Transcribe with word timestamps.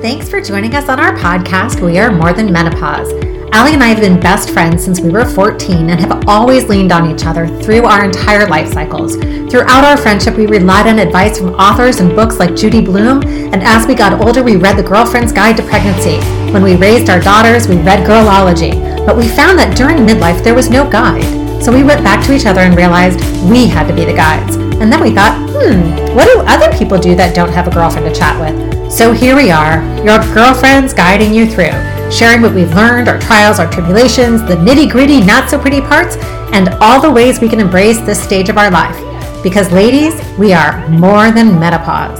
Thanks 0.00 0.28
for 0.28 0.40
joining 0.40 0.76
us 0.76 0.88
on 0.88 1.00
our 1.00 1.12
podcast, 1.16 1.84
We 1.84 1.98
Are 1.98 2.12
More 2.12 2.32
Than 2.32 2.52
Menopause. 2.52 3.10
Ally 3.50 3.70
and 3.70 3.82
I 3.82 3.88
have 3.88 3.98
been 3.98 4.20
best 4.20 4.50
friends 4.50 4.84
since 4.84 5.00
we 5.00 5.10
were 5.10 5.24
14 5.24 5.90
and 5.90 5.98
have 5.98 6.28
always 6.28 6.68
leaned 6.68 6.92
on 6.92 7.10
each 7.10 7.26
other 7.26 7.48
through 7.62 7.84
our 7.84 8.04
entire 8.04 8.46
life 8.46 8.72
cycles. 8.72 9.16
Throughout 9.50 9.82
our 9.82 9.96
friendship, 9.96 10.36
we 10.36 10.46
relied 10.46 10.86
on 10.86 11.00
advice 11.00 11.40
from 11.40 11.54
authors 11.54 11.98
and 11.98 12.14
books 12.14 12.38
like 12.38 12.54
Judy 12.54 12.80
Blume, 12.80 13.24
and 13.24 13.60
as 13.64 13.88
we 13.88 13.96
got 13.96 14.24
older, 14.24 14.40
we 14.40 14.54
read 14.54 14.78
The 14.78 14.84
Girlfriend's 14.84 15.32
Guide 15.32 15.56
to 15.56 15.64
Pregnancy. 15.64 16.18
When 16.52 16.62
we 16.62 16.76
raised 16.76 17.10
our 17.10 17.20
daughters, 17.20 17.66
we 17.66 17.78
read 17.78 18.06
Girlology, 18.06 19.04
but 19.04 19.16
we 19.16 19.26
found 19.26 19.58
that 19.58 19.76
during 19.76 20.06
midlife, 20.06 20.44
there 20.44 20.54
was 20.54 20.70
no 20.70 20.88
guide. 20.88 21.24
So 21.60 21.72
we 21.74 21.82
went 21.82 22.04
back 22.04 22.24
to 22.26 22.36
each 22.36 22.46
other 22.46 22.60
and 22.60 22.76
realized 22.76 23.18
we 23.50 23.66
had 23.66 23.88
to 23.88 23.94
be 23.94 24.04
the 24.04 24.14
guides. 24.14 24.54
And 24.54 24.92
then 24.92 25.02
we 25.02 25.12
thought, 25.12 25.36
hmm, 25.50 26.14
what 26.14 26.32
do 26.32 26.38
other 26.46 26.70
people 26.78 26.98
do 26.98 27.16
that 27.16 27.34
don't 27.34 27.50
have 27.50 27.66
a 27.66 27.70
girlfriend 27.72 28.06
to 28.06 28.14
chat 28.14 28.38
with? 28.38 28.77
So 28.90 29.12
here 29.12 29.36
we 29.36 29.50
are, 29.50 29.82
your 30.02 30.18
girlfriends 30.32 30.94
guiding 30.94 31.34
you 31.34 31.46
through, 31.46 31.72
sharing 32.10 32.40
what 32.40 32.54
we've 32.54 32.72
learned, 32.72 33.06
our 33.06 33.20
trials, 33.20 33.58
our 33.58 33.70
tribulations, 33.70 34.40
the 34.40 34.54
nitty 34.54 34.90
gritty, 34.90 35.20
not 35.20 35.50
so 35.50 35.58
pretty 35.58 35.82
parts, 35.82 36.16
and 36.54 36.70
all 36.80 36.98
the 36.98 37.10
ways 37.10 37.38
we 37.38 37.50
can 37.50 37.60
embrace 37.60 38.00
this 38.00 38.18
stage 38.20 38.48
of 38.48 38.56
our 38.56 38.70
life. 38.70 38.96
Because, 39.42 39.70
ladies, 39.72 40.14
we 40.38 40.54
are 40.54 40.88
more 40.88 41.30
than 41.30 41.60
menopause. 41.60 42.18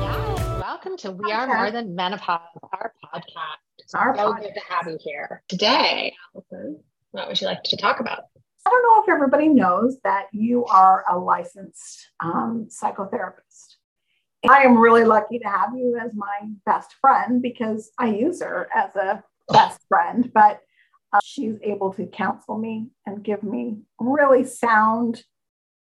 Yes, 0.00 0.60
welcome 0.62 0.96
to 0.96 1.10
We 1.10 1.30
Are 1.32 1.46
More 1.46 1.70
Than 1.70 1.94
Menopause, 1.94 2.40
our 2.72 2.94
podcast. 3.04 3.58
It's 3.78 3.94
our 3.94 4.16
so 4.16 4.32
podcast. 4.32 4.40
good 4.40 4.54
to 4.54 4.60
have 4.70 4.86
you 4.86 4.98
here 5.00 5.42
today. 5.48 6.14
what 6.32 7.28
would 7.28 7.38
you 7.38 7.46
like 7.46 7.62
to 7.62 7.76
talk 7.76 8.00
about? 8.00 8.24
I 8.66 8.70
don't 8.70 8.82
know 8.82 9.02
if 9.02 9.14
everybody 9.14 9.48
knows 9.48 9.98
that 10.04 10.28
you 10.32 10.64
are 10.64 11.04
a 11.10 11.18
licensed 11.18 12.08
um, 12.20 12.68
psychotherapist. 12.70 13.43
I 14.48 14.62
am 14.62 14.76
really 14.76 15.04
lucky 15.04 15.38
to 15.38 15.48
have 15.48 15.70
you 15.74 15.98
as 16.00 16.10
my 16.14 16.40
best 16.66 16.94
friend 17.00 17.40
because 17.40 17.90
I 17.98 18.08
use 18.08 18.42
her 18.42 18.68
as 18.74 18.94
a 18.94 19.22
best 19.48 19.80
friend, 19.88 20.30
but 20.34 20.60
uh, 21.12 21.20
she's 21.24 21.56
able 21.62 21.92
to 21.94 22.06
counsel 22.06 22.58
me 22.58 22.88
and 23.06 23.22
give 23.22 23.42
me 23.42 23.78
really 23.98 24.44
sound 24.44 25.22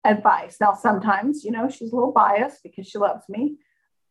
advice. 0.03 0.57
Now, 0.61 0.73
sometimes, 0.73 1.43
you 1.43 1.51
know, 1.51 1.69
she's 1.69 1.91
a 1.91 1.95
little 1.95 2.11
biased 2.11 2.61
because 2.63 2.87
she 2.87 2.99
loves 2.99 3.23
me, 3.29 3.55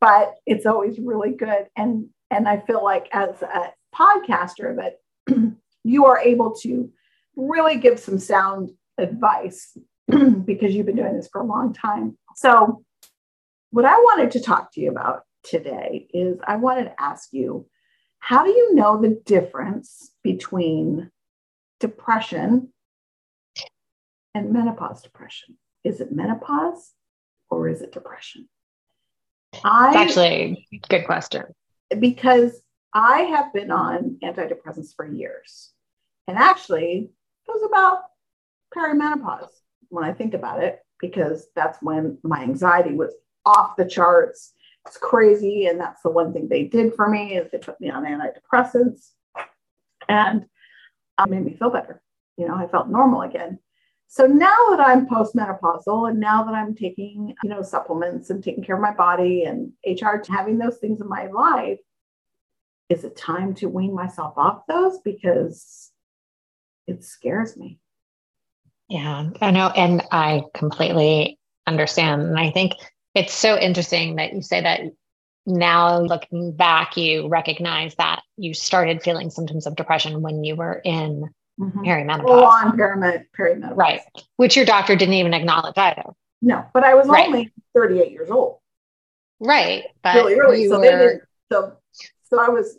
but 0.01 0.35
it's 0.45 0.65
always 0.65 0.99
really 0.99 1.31
good. 1.31 1.67
And 1.77 2.09
and 2.31 2.47
I 2.47 2.59
feel 2.59 2.83
like 2.83 3.07
as 3.13 3.41
a 3.41 3.71
podcaster 3.95 4.75
that 4.77 4.97
you 5.83 6.05
are 6.05 6.19
able 6.19 6.55
to 6.63 6.91
really 7.35 7.77
give 7.77 7.99
some 7.99 8.19
sound 8.19 8.71
advice 8.97 9.77
because 10.07 10.73
you've 10.73 10.87
been 10.87 10.95
doing 10.95 11.15
this 11.15 11.29
for 11.31 11.41
a 11.41 11.45
long 11.45 11.71
time. 11.71 12.17
So 12.35 12.83
what 13.75 13.83
I 13.83 13.97
wanted 13.97 14.31
to 14.31 14.39
talk 14.39 14.71
to 14.71 14.79
you 14.79 14.89
about 14.89 15.23
today 15.43 16.07
is 16.13 16.37
I 16.47 16.55
wanted 16.55 16.85
to 16.85 17.01
ask 17.01 17.33
you 17.33 17.67
how 18.19 18.45
do 18.45 18.49
you 18.49 18.73
know 18.73 19.01
the 19.01 19.21
difference 19.25 20.11
between 20.23 21.11
depression 21.81 22.71
and 24.33 24.53
menopause 24.53 25.01
depression? 25.01 25.57
Is 25.83 25.99
it 25.99 26.13
menopause 26.13 26.93
or 27.49 27.67
is 27.67 27.81
it 27.81 27.91
depression? 27.91 28.47
I, 29.65 29.89
it's 29.89 29.97
actually 29.97 30.65
a 30.73 30.87
good 30.87 31.05
question. 31.05 31.43
Because 31.99 32.61
I 32.93 33.23
have 33.23 33.51
been 33.51 33.71
on 33.71 34.19
antidepressants 34.23 34.95
for 34.95 35.05
years. 35.05 35.73
And 36.29 36.37
actually, 36.37 37.09
it 37.45 37.51
was 37.51 37.69
about 37.69 38.03
perimenopause 38.73 39.51
when 39.89 40.05
I 40.05 40.13
think 40.13 40.33
about 40.33 40.63
it, 40.63 40.79
because 41.01 41.47
that's 41.57 41.77
when 41.81 42.19
my 42.23 42.41
anxiety 42.41 42.93
was 42.93 43.13
off 43.45 43.75
the 43.77 43.85
charts. 43.85 44.53
It's 44.85 44.97
crazy. 44.97 45.67
And 45.67 45.79
that's 45.79 46.01
the 46.01 46.09
one 46.09 46.33
thing 46.33 46.47
they 46.47 46.63
did 46.63 46.93
for 46.93 47.09
me 47.09 47.37
is 47.37 47.51
they 47.51 47.57
put 47.57 47.79
me 47.81 47.89
on 47.89 48.05
antidepressants 48.05 49.11
and 50.07 50.45
um, 51.17 51.29
made 51.29 51.45
me 51.45 51.55
feel 51.57 51.69
better. 51.69 52.01
You 52.37 52.47
know, 52.47 52.55
I 52.55 52.67
felt 52.67 52.89
normal 52.89 53.21
again. 53.21 53.59
So 54.07 54.27
now 54.27 54.55
that 54.69 54.79
I'm 54.79 55.07
postmenopausal 55.07 56.09
and 56.09 56.19
now 56.19 56.43
that 56.43 56.53
I'm 56.53 56.75
taking, 56.75 57.35
you 57.43 57.49
know, 57.49 57.61
supplements 57.61 58.29
and 58.29 58.43
taking 58.43 58.63
care 58.63 58.75
of 58.75 58.81
my 58.81 58.93
body 58.93 59.43
and 59.43 59.71
HR 59.85 60.21
having 60.29 60.57
those 60.57 60.77
things 60.77 61.01
in 61.01 61.09
my 61.09 61.27
life, 61.27 61.79
is 62.89 63.03
it 63.03 63.17
time 63.17 63.55
to 63.55 63.67
wean 63.67 63.95
myself 63.95 64.37
off 64.37 64.67
those? 64.67 64.99
Because 64.99 65.91
it 66.87 67.03
scares 67.03 67.57
me. 67.57 67.79
Yeah, 68.89 69.29
I 69.41 69.51
know. 69.51 69.69
And 69.69 70.03
I 70.11 70.43
completely 70.53 71.39
understand. 71.65 72.21
And 72.21 72.39
I 72.39 72.51
think 72.51 72.73
it's 73.15 73.33
so 73.33 73.57
interesting 73.57 74.17
that 74.17 74.33
you 74.33 74.41
say 74.41 74.61
that 74.61 74.81
now 75.45 75.99
looking 75.99 76.51
back, 76.55 76.97
you 76.97 77.27
recognize 77.27 77.95
that 77.95 78.21
you 78.37 78.53
started 78.53 79.01
feeling 79.01 79.29
symptoms 79.29 79.65
of 79.65 79.75
depression 79.75 80.21
when 80.21 80.43
you 80.43 80.55
were 80.55 80.81
in 80.83 81.29
mm-hmm. 81.59 81.79
perimenopause. 81.79 82.23
Full 82.23 82.43
on 82.43 82.77
perimenopause. 82.77 83.75
Right. 83.75 84.01
Which 84.37 84.55
your 84.55 84.65
doctor 84.65 84.95
didn't 84.95 85.13
even 85.15 85.33
acknowledge 85.33 85.77
either. 85.77 86.03
No, 86.41 86.65
but 86.73 86.83
I 86.83 86.93
was 86.95 87.07
right. 87.07 87.27
only 87.27 87.51
38 87.73 88.11
years 88.11 88.29
old. 88.29 88.59
Right. 89.39 89.85
But 90.03 90.25
really 90.25 90.35
early. 90.39 90.67
So, 90.67 90.79
were... 90.79 91.27
so, 91.51 91.77
so 92.23 92.39
I 92.39 92.49
was 92.49 92.77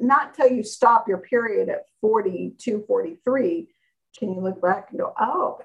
not 0.00 0.28
until 0.38 0.56
you 0.56 0.62
stop 0.62 1.08
your 1.08 1.18
period 1.18 1.68
at 1.68 1.84
42, 2.00 2.84
43, 2.86 3.68
can 4.18 4.32
you 4.32 4.40
look 4.40 4.62
back 4.62 4.88
and 4.90 4.98
go, 4.98 5.12
oh, 5.18 5.60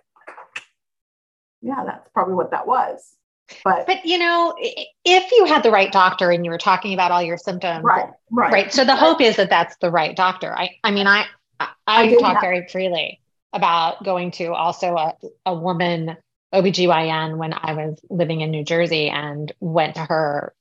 yeah, 1.62 1.84
that's 1.86 2.10
probably 2.14 2.34
what 2.34 2.52
that 2.52 2.68
was. 2.68 3.16
But, 3.64 3.88
but 3.88 4.06
you 4.06 4.18
know, 4.18 4.56
if 4.58 5.32
you 5.32 5.46
had 5.46 5.64
the 5.64 5.72
right 5.72 5.92
doctor 5.92 6.32
and 6.32 6.46
you 6.46 6.52
were 6.52 6.58
talking 6.58 6.94
about 6.94 7.12
all 7.12 7.22
your 7.22 7.38
symptoms, 7.38 7.84
right, 7.84 8.10
right. 8.32 8.52
right. 8.52 8.74
So 8.74 8.86
the 8.86 8.96
hope 8.96 9.22
is 9.22 9.38
that 9.38 9.50
that's 9.50 9.76
the 9.78 9.92
right 9.92 10.16
doctor. 10.16 10.56
I, 10.56 10.72
I 10.84 10.92
mean, 10.92 11.08
I, 11.08 11.26
I, 11.60 11.70
I 11.88 12.14
talk 12.16 12.34
have. 12.34 12.42
very 12.42 12.68
freely 12.68 13.22
about 13.54 14.04
going 14.04 14.32
to 14.32 14.54
also 14.54 14.96
a, 14.96 15.14
a 15.46 15.54
woman 15.54 16.18
OBGYN 16.54 17.38
when 17.38 17.54
I 17.54 17.74
was 17.74 18.00
living 18.10 18.42
in 18.42 18.52
New 18.52 18.64
Jersey 18.64 19.10
and 19.10 19.52
went 19.60 19.96
to 19.96 20.02
her 20.02 20.54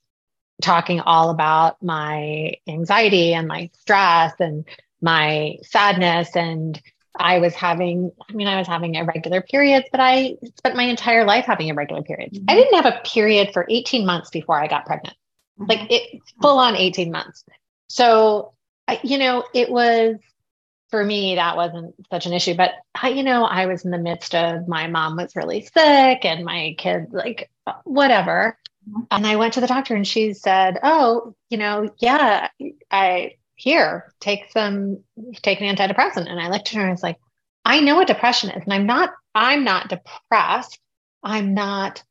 talking 0.63 1.01
all 1.01 1.31
about 1.31 1.83
my 1.83 2.55
anxiety 2.69 3.35
and 3.35 3.49
my 3.49 3.71
stress 3.81 4.35
and 4.39 4.65
my 5.01 5.57
sadness 5.63 6.37
and 6.37 6.81
I 7.21 7.39
was 7.39 7.55
having, 7.55 8.11
I 8.29 8.33
mean, 8.33 8.49
I 8.49 8.59
was 8.59 8.67
having 8.67 8.95
irregular 8.95 9.43
periods, 9.43 9.87
but 9.93 10.01
I 10.01 10.37
spent 10.57 10.75
my 10.75 10.85
entire 10.85 11.25
life 11.25 11.45
having 11.45 11.69
irregular 11.69 12.03
periods. 12.03 12.39
Mm-hmm. 12.39 12.47
I 12.49 12.55
didn't 12.55 12.83
have 12.83 12.87
a 12.87 13.01
period 13.05 13.53
for 13.53 13.67
18 13.69 14.07
months 14.07 14.31
before 14.31 14.61
I 14.61 14.67
got 14.67 14.87
pregnant, 14.87 15.17
mm-hmm. 15.61 15.69
like 15.69 15.91
it 15.91 16.21
full 16.41 16.59
on 16.59 16.77
18 16.77 17.13
months. 17.13 17.45
So, 17.89 18.55
I, 18.89 19.01
you 19.03 19.19
know, 19.19 19.45
it 19.55 19.71
was 19.71 20.17
for 20.91 21.05
me, 21.05 21.37
that 21.37 21.57
wasn't 21.57 21.95
such 22.11 22.27
an 22.27 22.33
issue, 22.33 22.55
but 22.55 22.73
I, 23.01 23.11
you 23.11 23.23
know, 23.23 23.45
I 23.45 23.67
was 23.67 23.85
in 23.85 23.91
the 23.91 23.99
midst 23.99 24.35
of 24.35 24.67
my 24.67 24.89
mom 24.89 25.17
was 25.17 25.37
really 25.37 25.61
sick 25.63 26.25
and 26.25 26.45
my 26.45 26.75
kids, 26.79 27.13
like, 27.13 27.51
whatever. 27.85 28.59
Mm-hmm. 28.89 29.03
And 29.11 29.27
I 29.27 29.37
went 29.37 29.55
to 29.55 29.61
the 29.61 29.67
doctor 29.67 29.95
and 29.95 30.07
she 30.07 30.33
said, 30.33 30.79
Oh, 30.83 31.35
you 31.51 31.59
know, 31.59 31.91
yeah, 31.99 32.49
I, 32.91 33.35
here, 33.61 34.13
take 34.21 34.51
some, 34.53 35.03
take 35.43 35.61
an 35.61 35.75
antidepressant. 35.75 36.31
And 36.31 36.41
I 36.41 36.49
looked 36.49 36.69
at 36.69 36.75
her 36.75 36.81
and 36.81 36.89
I 36.89 36.93
was 36.93 37.03
like, 37.03 37.19
I 37.65 37.81
know 37.81 37.97
what 37.97 38.07
depression 38.07 38.51
is. 38.51 38.63
And 38.65 38.73
I'm 38.73 38.87
not, 38.87 39.11
I'm 39.35 39.65
not 39.65 39.91
depressed. 39.91 40.79
I'm 41.23 41.53
not 41.53 42.03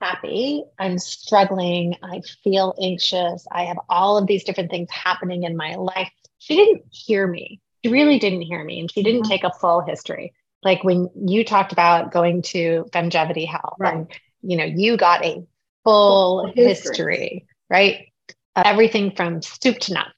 happy. 0.00 0.62
I'm 0.78 0.98
struggling. 0.98 1.96
I 2.02 2.20
feel 2.42 2.74
anxious. 2.80 3.46
I 3.50 3.64
have 3.64 3.78
all 3.88 4.18
of 4.18 4.26
these 4.26 4.44
different 4.44 4.70
things 4.70 4.90
happening 4.90 5.44
in 5.44 5.56
my 5.56 5.74
life. 5.76 6.10
She 6.38 6.54
didn't 6.56 6.82
hear 6.90 7.26
me. 7.26 7.60
She 7.82 7.90
really 7.90 8.18
didn't 8.18 8.42
hear 8.42 8.62
me. 8.62 8.80
And 8.80 8.90
she 8.90 9.02
didn't 9.02 9.22
mm-hmm. 9.22 9.30
take 9.30 9.44
a 9.44 9.52
full 9.52 9.80
history. 9.80 10.34
Like 10.62 10.84
when 10.84 11.08
you 11.14 11.44
talked 11.44 11.72
about 11.72 12.12
going 12.12 12.42
to 12.42 12.86
Femgevity 12.92 13.46
Health 13.46 13.76
right. 13.78 13.94
and, 13.94 14.06
you 14.42 14.58
know, 14.58 14.64
you 14.64 14.98
got 14.98 15.24
a 15.24 15.46
full, 15.82 16.52
history. 16.54 16.66
history, 16.66 17.46
right? 17.70 18.08
Everything 18.54 19.12
from 19.16 19.40
soup 19.42 19.78
to 19.80 19.94
nuts 19.94 20.10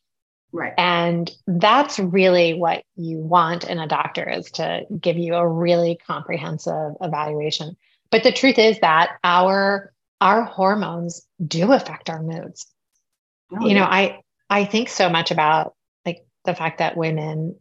Right. 0.57 0.73
And 0.79 1.31
that's 1.47 1.99
really 1.99 2.55
what 2.55 2.83
you 2.97 3.19
want 3.19 3.65
in 3.65 3.79
a 3.79 3.87
doctor 3.87 4.27
is 4.27 4.51
to 4.53 4.87
give 4.99 5.19
you 5.19 5.35
a 5.35 5.47
really 5.47 5.99
comprehensive 6.07 6.93
evaluation. 7.03 7.77
But 8.11 8.23
the 8.23 8.33
truth 8.33 8.59
is 8.59 8.81
that 8.81 9.19
our 9.23 9.93
our 10.23 10.45
hormones 10.45 11.27
do 11.47 11.73
affect 11.73 12.09
our 12.09 12.23
moods. 12.23 12.67
Oh, 13.53 13.67
you 13.67 13.75
know, 13.75 13.85
I 13.85 14.21
I 14.49 14.65
think 14.65 14.89
so 14.89 15.11
much 15.11 15.31
about 15.31 15.75
like 16.07 16.25
the 16.47 16.55
fact 16.55 16.79
that 16.79 16.97
women 16.97 17.57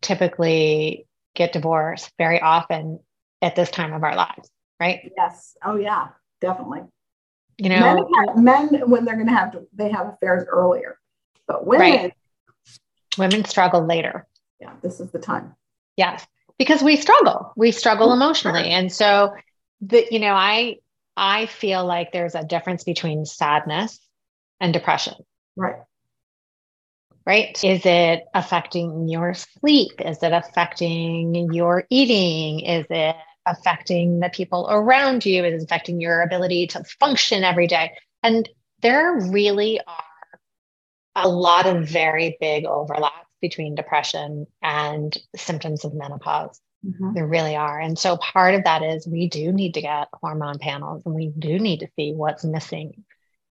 typically 0.00 1.06
get 1.36 1.52
divorced 1.52 2.10
very 2.18 2.40
often 2.40 2.98
at 3.42 3.54
this 3.54 3.70
time 3.70 3.92
of 3.92 4.02
our 4.02 4.16
lives, 4.16 4.50
right? 4.80 5.12
Yes. 5.16 5.56
Oh 5.64 5.76
yeah, 5.76 6.08
definitely. 6.40 6.80
You 7.58 7.68
know, 7.68 8.08
men, 8.34 8.68
men 8.70 8.90
when 8.90 9.04
they're 9.04 9.14
going 9.14 9.28
to 9.28 9.32
have 9.32 9.52
to, 9.52 9.68
they 9.72 9.92
have 9.92 10.08
affairs 10.08 10.44
earlier, 10.48 10.98
but 11.46 11.64
women 11.64 11.90
right. 11.92 12.12
Women 13.18 13.44
struggle 13.44 13.84
later. 13.84 14.26
Yeah, 14.60 14.72
this 14.82 15.00
is 15.00 15.10
the 15.10 15.18
time. 15.18 15.54
Yes, 15.96 16.26
because 16.58 16.82
we 16.82 16.96
struggle. 16.96 17.52
We 17.56 17.72
struggle 17.72 18.08
mm-hmm. 18.08 18.22
emotionally. 18.22 18.70
And 18.70 18.92
so 18.92 19.34
the 19.80 20.06
you 20.10 20.20
know, 20.20 20.34
I 20.34 20.76
I 21.16 21.46
feel 21.46 21.84
like 21.84 22.12
there's 22.12 22.34
a 22.34 22.44
difference 22.44 22.84
between 22.84 23.24
sadness 23.24 24.00
and 24.60 24.72
depression? 24.72 25.14
Right. 25.56 25.76
Right. 27.26 27.62
Is 27.64 27.86
it 27.86 28.24
affecting 28.34 29.08
your 29.08 29.34
sleep? 29.34 30.00
Is 30.00 30.22
it 30.22 30.32
affecting 30.32 31.52
your 31.52 31.84
eating? 31.88 32.60
Is 32.60 32.86
it 32.90 33.16
affecting 33.46 34.20
the 34.20 34.28
people 34.28 34.66
around 34.70 35.24
you? 35.24 35.44
Is 35.44 35.62
it 35.62 35.64
affecting 35.64 36.00
your 36.00 36.22
ability 36.22 36.66
to 36.68 36.84
function 37.00 37.44
every 37.44 37.66
day? 37.66 37.92
And 38.22 38.48
there 38.82 39.18
really 39.30 39.80
are 39.86 40.04
a 41.14 41.28
lot 41.28 41.66
of 41.66 41.88
very 41.88 42.36
big 42.40 42.64
overlaps 42.64 43.28
between 43.40 43.74
depression 43.74 44.46
and 44.62 45.16
symptoms 45.36 45.84
of 45.84 45.94
menopause. 45.94 46.60
Mm-hmm. 46.84 47.14
There 47.14 47.26
really 47.26 47.56
are. 47.56 47.80
And 47.80 47.98
so 47.98 48.16
part 48.16 48.54
of 48.54 48.64
that 48.64 48.82
is 48.82 49.06
we 49.06 49.28
do 49.28 49.52
need 49.52 49.74
to 49.74 49.82
get 49.82 50.08
hormone 50.12 50.58
panels 50.58 51.02
and 51.06 51.14
we 51.14 51.28
do 51.28 51.58
need 51.58 51.80
to 51.80 51.88
see 51.96 52.12
what's 52.12 52.44
missing. 52.44 53.04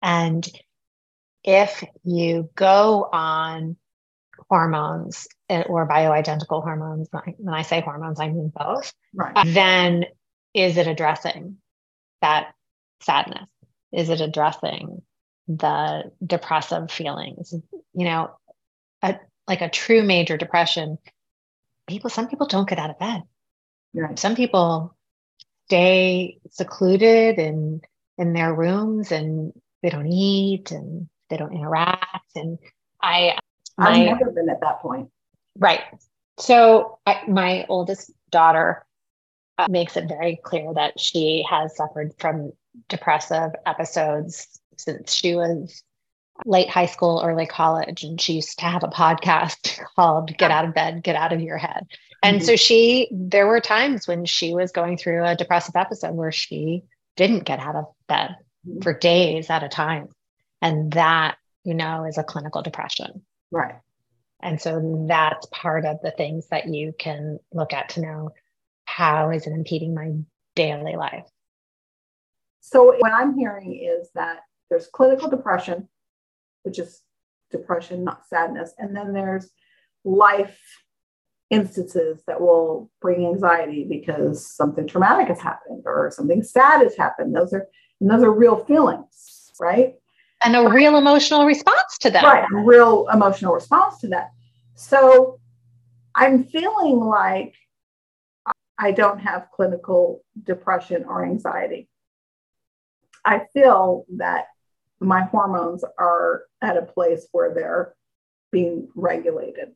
And 0.03 0.47
if 1.45 1.83
you 2.05 2.51
go 2.55 3.09
on 3.11 3.77
hormones 4.49 5.29
eh, 5.49 5.63
or 5.67 5.89
bioidentical 5.89 6.63
hormones, 6.63 7.09
when 7.39 7.55
I 7.55 7.63
say 7.63 7.81
hormones, 7.81 8.21
I 8.21 8.29
mean 8.29 8.53
both, 8.55 8.93
right. 9.15 9.47
then 9.47 10.05
is 10.55 10.77
it 10.77 10.87
addressing 10.87 11.57
that 12.21 12.55
sadness? 13.01 13.49
Is 13.93 14.11
it 14.11 14.21
addressing 14.21 15.03
the 15.49 16.11
depressive 16.25 16.91
feelings? 16.91 17.55
You 17.95 18.05
know, 18.05 18.31
a, 19.03 19.19
like 19.47 19.61
a 19.61 19.69
true 19.69 20.03
major 20.03 20.37
depression, 20.37 20.99
people, 21.87 22.11
some 22.11 22.29
people 22.29 22.47
don't 22.47 22.69
get 22.69 22.79
out 22.79 22.91
of 22.91 22.99
bed. 22.99 23.23
Right. 23.95 24.19
Some 24.19 24.35
people 24.37 24.97
stay 25.67 26.39
secluded 26.51 27.39
in 27.39 27.83
in 28.19 28.33
their 28.33 28.55
rooms 28.55 29.11
and 29.11 29.53
they 29.83 29.91
don't 29.91 30.07
eat 30.07 30.71
and 30.71 31.09
they 31.29 31.37
don't 31.37 31.55
interact. 31.55 32.37
And 32.37 32.59
I, 33.03 33.39
my, 33.77 33.91
I've 33.91 34.19
never 34.19 34.31
been 34.31 34.49
at 34.49 34.61
that 34.61 34.81
point. 34.81 35.11
Right. 35.59 35.81
So 36.39 36.99
I, 37.07 37.23
my 37.27 37.67
oldest 37.69 38.11
daughter 38.31 38.87
uh, 39.59 39.67
makes 39.69 39.97
it 39.97 40.09
very 40.09 40.41
clear 40.43 40.73
that 40.75 41.01
she 41.01 41.45
has 41.49 41.77
suffered 41.77 42.13
from 42.19 42.53
depressive 42.89 43.51
episodes 43.67 44.61
since 44.83 45.15
she 45.15 45.35
was 45.35 45.83
late 46.45 46.69
high 46.69 46.87
school, 46.87 47.23
early 47.25 47.47
college, 47.47 48.05
and 48.05 48.21
she 48.21 48.35
used 48.35 48.59
to 48.59 48.65
have 48.65 48.83
a 48.83 48.89
podcast 48.89 49.81
called 49.97 50.37
Get 50.37 50.51
Out 50.51 50.65
of 50.65 50.75
Bed, 50.75 51.03
Get 51.03 51.17
Out 51.17 51.33
of 51.33 51.41
Your 51.41 51.59
Head. 51.59 51.87
And 52.23 52.39
mm-hmm. 52.39 52.47
so 52.47 52.57
she, 52.57 53.09
there 53.11 53.47
were 53.47 53.61
times 53.61 54.07
when 54.07 54.25
she 54.25 54.55
was 54.55 54.73
going 54.73 54.97
through 54.97 55.25
a 55.25 55.37
depressive 55.37 55.77
episode 55.77 56.15
where 56.15 56.33
she 56.33 56.85
didn't 57.17 57.45
get 57.45 57.59
out 57.59 57.77
of 57.77 57.87
bed 58.09 58.37
mm-hmm. 58.67 58.81
for 58.81 58.97
days 58.97 59.51
at 59.51 59.65
a 59.65 59.69
time. 59.69 60.09
And 60.61 60.93
that, 60.93 61.37
you 61.65 61.75
know, 61.75 62.05
is 62.05 62.19
a 62.19 62.25
clinical 62.25 62.63
depression. 62.63 63.23
Right. 63.51 63.75
And 64.41 64.61
so 64.61 65.05
that's 65.09 65.47
part 65.47 65.85
of 65.85 65.99
the 66.03 66.11
things 66.11 66.49
that 66.49 66.69
you 66.69 66.93
can 66.99 67.39
look 67.53 67.73
at 67.73 67.91
to 67.91 68.01
know 68.01 68.31
how 68.85 69.31
is 69.31 69.47
it 69.47 69.53
impeding 69.53 69.95
my 69.95 70.13
daily 70.55 70.97
life. 70.97 71.27
So 72.61 72.95
what 72.99 73.13
I'm 73.13 73.37
hearing 73.37 73.75
is 73.75 74.09
that 74.15 74.41
there's 74.73 74.87
clinical 74.87 75.29
depression, 75.29 75.87
which 76.63 76.79
is 76.79 77.03
depression, 77.51 78.03
not 78.05 78.27
sadness. 78.27 78.73
And 78.79 78.97
then 78.97 79.13
there's 79.13 79.51
life 80.03 80.59
instances 81.51 82.23
that 82.27 82.41
will 82.41 82.91
bring 83.03 83.27
anxiety 83.27 83.85
because 83.85 84.51
something 84.51 84.87
traumatic 84.87 85.29
has 85.29 85.41
happened 85.41 85.83
or 85.85 86.11
something 86.11 86.43
sad 86.43 86.81
has 86.81 86.97
happened. 86.97 87.37
Those 87.37 87.53
are 87.53 87.67
and 88.01 88.11
those 88.11 88.23
are 88.23 88.33
real 88.33 88.65
feelings, 88.65 89.53
right? 89.61 89.95
And 90.43 90.57
a 90.57 90.67
real 90.71 90.97
emotional 90.97 91.45
response 91.45 91.99
to 91.99 92.11
that. 92.11 92.25
Right, 92.25 92.45
a 92.51 92.65
real 92.65 93.07
emotional 93.13 93.53
response 93.53 93.99
to 94.01 94.09
that. 94.09 94.31
So 94.75 95.39
I'm 96.15 96.45
feeling 96.45 96.99
like 96.99 97.55
I 98.79 98.91
don't 98.93 99.19
have 99.19 99.49
clinical 99.55 100.25
depression 100.43 101.05
or 101.05 101.25
anxiety. 101.25 101.91
I 103.25 103.43
feel 103.53 104.05
that 104.17 104.47
my 105.03 105.23
hormones 105.23 105.85
are 105.99 106.45
at 106.61 106.77
a 106.77 106.83
place 106.83 107.27
where 107.33 107.55
they're 107.55 107.95
being 108.51 108.89
regulated 108.95 109.73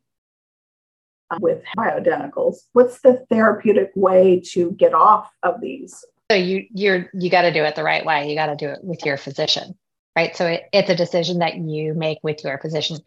um, 1.29 1.39
with 1.41 1.63
bioidenticals. 1.77 2.57
What's 2.73 3.01
the 3.01 3.25
therapeutic 3.29 3.91
way 3.95 4.41
to 4.51 4.71
get 4.71 4.93
off 4.93 5.29
of 5.43 5.61
these? 5.61 6.05
So 6.31 6.37
you 6.37 6.65
you're 6.73 7.09
you 7.13 7.29
got 7.29 7.43
to 7.43 7.53
do 7.53 7.63
it 7.63 7.75
the 7.75 7.83
right 7.83 8.05
way. 8.05 8.29
You 8.29 8.35
got 8.35 8.47
to 8.47 8.55
do 8.55 8.69
it 8.69 8.83
with 8.83 9.05
your 9.05 9.17
physician, 9.17 9.77
right? 10.15 10.35
So 10.35 10.45
it, 10.45 10.63
it's 10.73 10.89
a 10.89 10.95
decision 10.95 11.39
that 11.39 11.57
you 11.57 11.93
make 11.93 12.19
with 12.21 12.43
your 12.43 12.57
physician. 12.59 12.97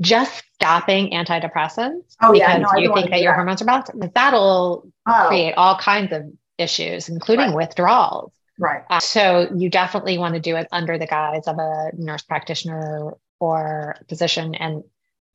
Just 0.00 0.42
stopping 0.54 1.10
antidepressants 1.10 2.16
oh, 2.22 2.32
because 2.32 2.38
yeah, 2.38 2.56
no, 2.56 2.78
you 2.78 2.94
think 2.94 3.06
that, 3.06 3.16
that 3.16 3.22
your 3.22 3.34
hormones 3.34 3.60
are 3.60 3.66
balanced, 3.66 3.92
that'll 4.14 4.90
oh. 5.06 5.24
create 5.28 5.52
all 5.58 5.76
kinds 5.76 6.12
of 6.12 6.24
issues, 6.56 7.10
including 7.10 7.48
right. 7.48 7.56
withdrawals. 7.56 8.32
Right. 8.60 8.82
Uh, 8.90 9.00
so 9.00 9.48
you 9.56 9.70
definitely 9.70 10.18
want 10.18 10.34
to 10.34 10.40
do 10.40 10.54
it 10.56 10.68
under 10.70 10.98
the 10.98 11.06
guise 11.06 11.48
of 11.48 11.58
a 11.58 11.92
nurse 11.96 12.20
practitioner 12.20 13.14
or 13.40 13.96
physician, 14.06 14.54
and 14.54 14.84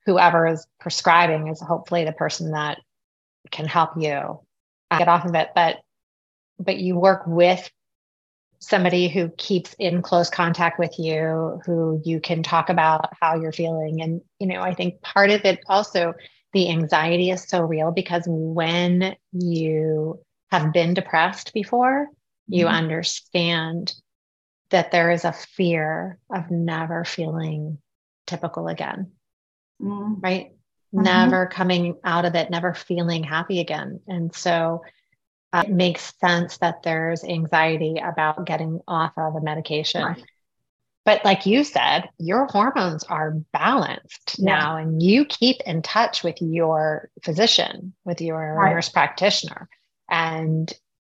whoever 0.05 0.45
is 0.45 0.67
prescribing 0.79 1.47
is 1.47 1.59
hopefully 1.59 2.05
the 2.05 2.11
person 2.11 2.51
that 2.51 2.79
can 3.49 3.65
help 3.65 3.93
you 3.97 4.39
get 4.95 5.07
off 5.07 5.25
of 5.25 5.33
it. 5.33 5.49
But 5.55 5.77
but 6.59 6.77
you 6.77 6.99
work 6.99 7.23
with 7.25 7.67
somebody 8.59 9.07
who 9.07 9.29
keeps 9.29 9.75
in 9.79 10.03
close 10.03 10.29
contact 10.29 10.77
with 10.77 10.99
you, 10.99 11.59
who 11.65 11.99
you 12.05 12.19
can 12.19 12.43
talk 12.43 12.69
about 12.69 13.11
how 13.19 13.41
you're 13.41 13.51
feeling, 13.51 14.03
and 14.03 14.21
you 14.37 14.45
know 14.45 14.61
I 14.61 14.75
think 14.75 15.01
part 15.01 15.31
of 15.31 15.43
it 15.45 15.61
also 15.65 16.13
the 16.53 16.69
anxiety 16.69 17.31
is 17.31 17.49
so 17.49 17.63
real 17.63 17.91
because 17.91 18.25
when 18.27 19.15
you 19.31 20.19
have 20.51 20.71
been 20.71 20.93
depressed 20.93 21.53
before 21.55 22.07
you 22.47 22.65
mm-hmm. 22.65 22.75
understand 22.75 23.93
that 24.69 24.91
there 24.91 25.11
is 25.11 25.25
a 25.25 25.33
fear 25.33 26.17
of 26.33 26.51
never 26.51 27.05
feeling 27.05 27.77
typical 28.27 28.67
again. 28.67 29.11
Mm-hmm. 29.81 30.19
Right? 30.21 30.51
Mm-hmm. 30.93 31.03
Never 31.03 31.45
coming 31.47 31.97
out 32.03 32.25
of 32.25 32.35
it, 32.35 32.49
never 32.49 32.73
feeling 32.73 33.23
happy 33.23 33.59
again. 33.59 33.99
And 34.07 34.33
so 34.33 34.83
uh, 35.53 35.63
it 35.65 35.71
makes 35.71 36.13
sense 36.19 36.57
that 36.57 36.83
there's 36.83 37.23
anxiety 37.23 37.95
about 38.03 38.45
getting 38.45 38.81
off 38.87 39.13
of 39.17 39.35
a 39.35 39.41
medication. 39.41 40.03
Right. 40.03 40.23
But 41.05 41.23
like 41.23 41.45
you 41.45 41.63
said, 41.63 42.09
your 42.17 42.47
hormones 42.47 43.03
are 43.03 43.31
balanced 43.53 44.37
yeah. 44.39 44.55
now, 44.55 44.77
and 44.77 45.03
you 45.03 45.23
keep 45.25 45.57
in 45.65 45.83
touch 45.83 46.23
with 46.23 46.41
your 46.41 47.11
physician, 47.23 47.93
with 48.03 48.21
your 48.21 48.55
right. 48.55 48.73
nurse 48.73 48.89
practitioner. 48.89 49.69
And 50.09 50.73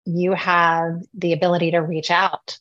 you 0.08 0.32
have 0.32 1.02
the 1.12 1.34
ability 1.34 1.72
to 1.72 1.78
reach 1.78 2.10
out 2.10 2.58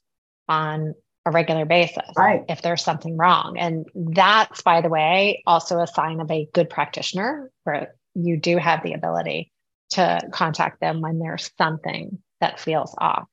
on 0.50 0.94
a 1.26 1.32
regular 1.32 1.66
basis 1.66 2.04
right. 2.18 2.44
if 2.50 2.62
there's 2.62 2.84
something 2.84 3.16
wrong. 3.16 3.58
And 3.58 3.86
that's, 3.96 4.62
by 4.62 4.82
the 4.82 4.90
way, 4.90 5.44
also 5.48 5.80
a 5.80 5.88
sign 5.88 6.20
of 6.20 6.30
a 6.30 6.50
good 6.54 6.70
practitioner 6.70 7.50
where 7.64 7.96
you 8.16 8.38
do 8.38 8.58
have 8.58 8.84
the 8.84 8.94
ability 8.94 9.52
to 9.92 10.20
contact 10.34 10.82
them 10.82 11.00
when 11.00 11.20
there's 11.20 11.50
something 11.58 12.20
that 12.42 12.60
feels 12.60 12.94
off. 12.98 13.28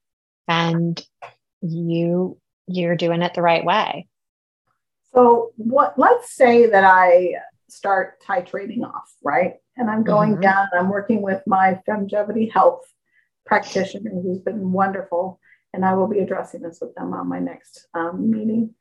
And 0.47 1.05
you 1.61 2.39
you're 2.67 2.97
doing 2.97 3.23
it 3.23 3.35
the 3.35 3.43
right 3.43 3.65
way. 3.65 4.07
So 5.13 5.51
what 5.57 5.99
let's 5.99 6.35
say 6.35 6.67
that 6.67 6.85
I 6.85 7.35
start 7.69 8.23
titrating 8.23 8.85
off, 8.85 9.13
right? 9.25 9.55
And 9.77 9.91
I'm 9.91 10.05
going 10.05 10.33
mm-hmm. 10.33 10.43
down, 10.43 10.69
I'm 10.73 10.89
working 10.89 11.21
with 11.21 11.43
my 11.47 11.81
Femgevity 11.89 12.53
Health 12.53 12.85
practitioner 13.47 14.11
who's 14.11 14.41
been 14.41 14.73
wonderful. 14.73 15.41
And 15.73 15.85
I 15.85 15.95
will 15.95 16.07
be 16.07 16.21
addressing 16.21 16.63
this 16.63 16.79
with 16.81 16.95
them 16.95 17.13
on 17.13 17.29
my 17.29 17.41
next 17.41 17.89
um, 17.95 18.31
meeting. 18.31 18.75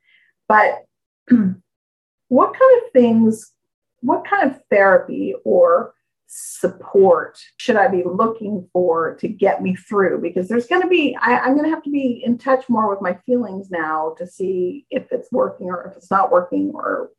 But 0.48 0.84
what 2.28 2.54
kind 2.54 2.82
of 2.82 2.92
things, 2.92 3.52
what 4.00 4.26
kind 4.26 4.50
of 4.50 4.60
therapy 4.70 5.34
or 5.44 5.94
support 6.26 7.38
should 7.56 7.76
I 7.76 7.88
be 7.88 8.02
looking 8.04 8.68
for 8.72 9.16
to 9.16 9.28
get 9.28 9.62
me 9.62 9.76
through? 9.76 10.20
Because 10.20 10.48
there's 10.48 10.66
going 10.66 10.82
to 10.82 10.88
be, 10.88 11.16
I, 11.20 11.38
I'm 11.38 11.54
going 11.54 11.64
to 11.64 11.70
have 11.70 11.82
to 11.84 11.90
be 11.90 12.22
in 12.24 12.38
touch 12.38 12.68
more 12.68 12.88
with 12.90 13.00
my 13.00 13.18
feelings 13.26 13.70
now 13.70 14.14
to 14.18 14.26
see 14.26 14.86
if 14.90 15.10
it's 15.12 15.30
working 15.30 15.68
or 15.68 15.84
if 15.90 15.96
it's 15.96 16.10
not 16.10 16.30
working, 16.30 16.72
or 16.74 17.10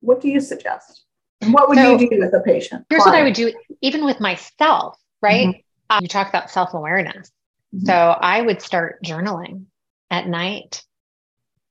what 0.00 0.20
do 0.20 0.28
you 0.28 0.40
suggest? 0.40 1.04
And 1.40 1.52
what 1.52 1.68
would 1.68 1.78
so, 1.78 1.92
you 1.92 2.10
do 2.10 2.18
with 2.18 2.34
a 2.34 2.40
patient? 2.40 2.86
Here's 2.88 3.02
Client? 3.02 3.14
what 3.14 3.20
I 3.20 3.24
would 3.24 3.34
do, 3.34 3.52
even 3.82 4.04
with 4.04 4.20
myself, 4.20 4.98
right? 5.20 5.48
Mm-hmm. 5.48 5.60
Um, 5.90 6.00
you 6.02 6.08
talk 6.08 6.28
about 6.28 6.50
self 6.50 6.74
awareness. 6.74 7.30
Mm-hmm. 7.74 7.86
So 7.86 7.94
I 7.94 8.40
would 8.40 8.62
start 8.62 9.02
journaling 9.04 9.66
at 10.10 10.26
night. 10.26 10.84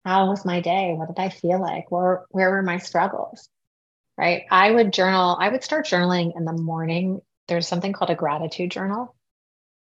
How 0.03 0.29
was 0.29 0.45
my 0.45 0.61
day? 0.61 0.93
What 0.95 1.07
did 1.07 1.19
I 1.21 1.29
feel 1.29 1.59
like? 1.59 1.91
Where, 1.91 2.25
where 2.29 2.51
were 2.51 2.61
my 2.61 2.77
struggles? 2.77 3.49
Right. 4.17 4.43
I 4.49 4.71
would 4.71 4.93
journal, 4.93 5.35
I 5.39 5.49
would 5.49 5.63
start 5.63 5.85
journaling 5.85 6.37
in 6.37 6.45
the 6.45 6.53
morning. 6.53 7.21
There's 7.47 7.67
something 7.67 7.91
called 7.91 8.11
a 8.11 8.15
gratitude 8.15 8.71
journal. 8.71 9.15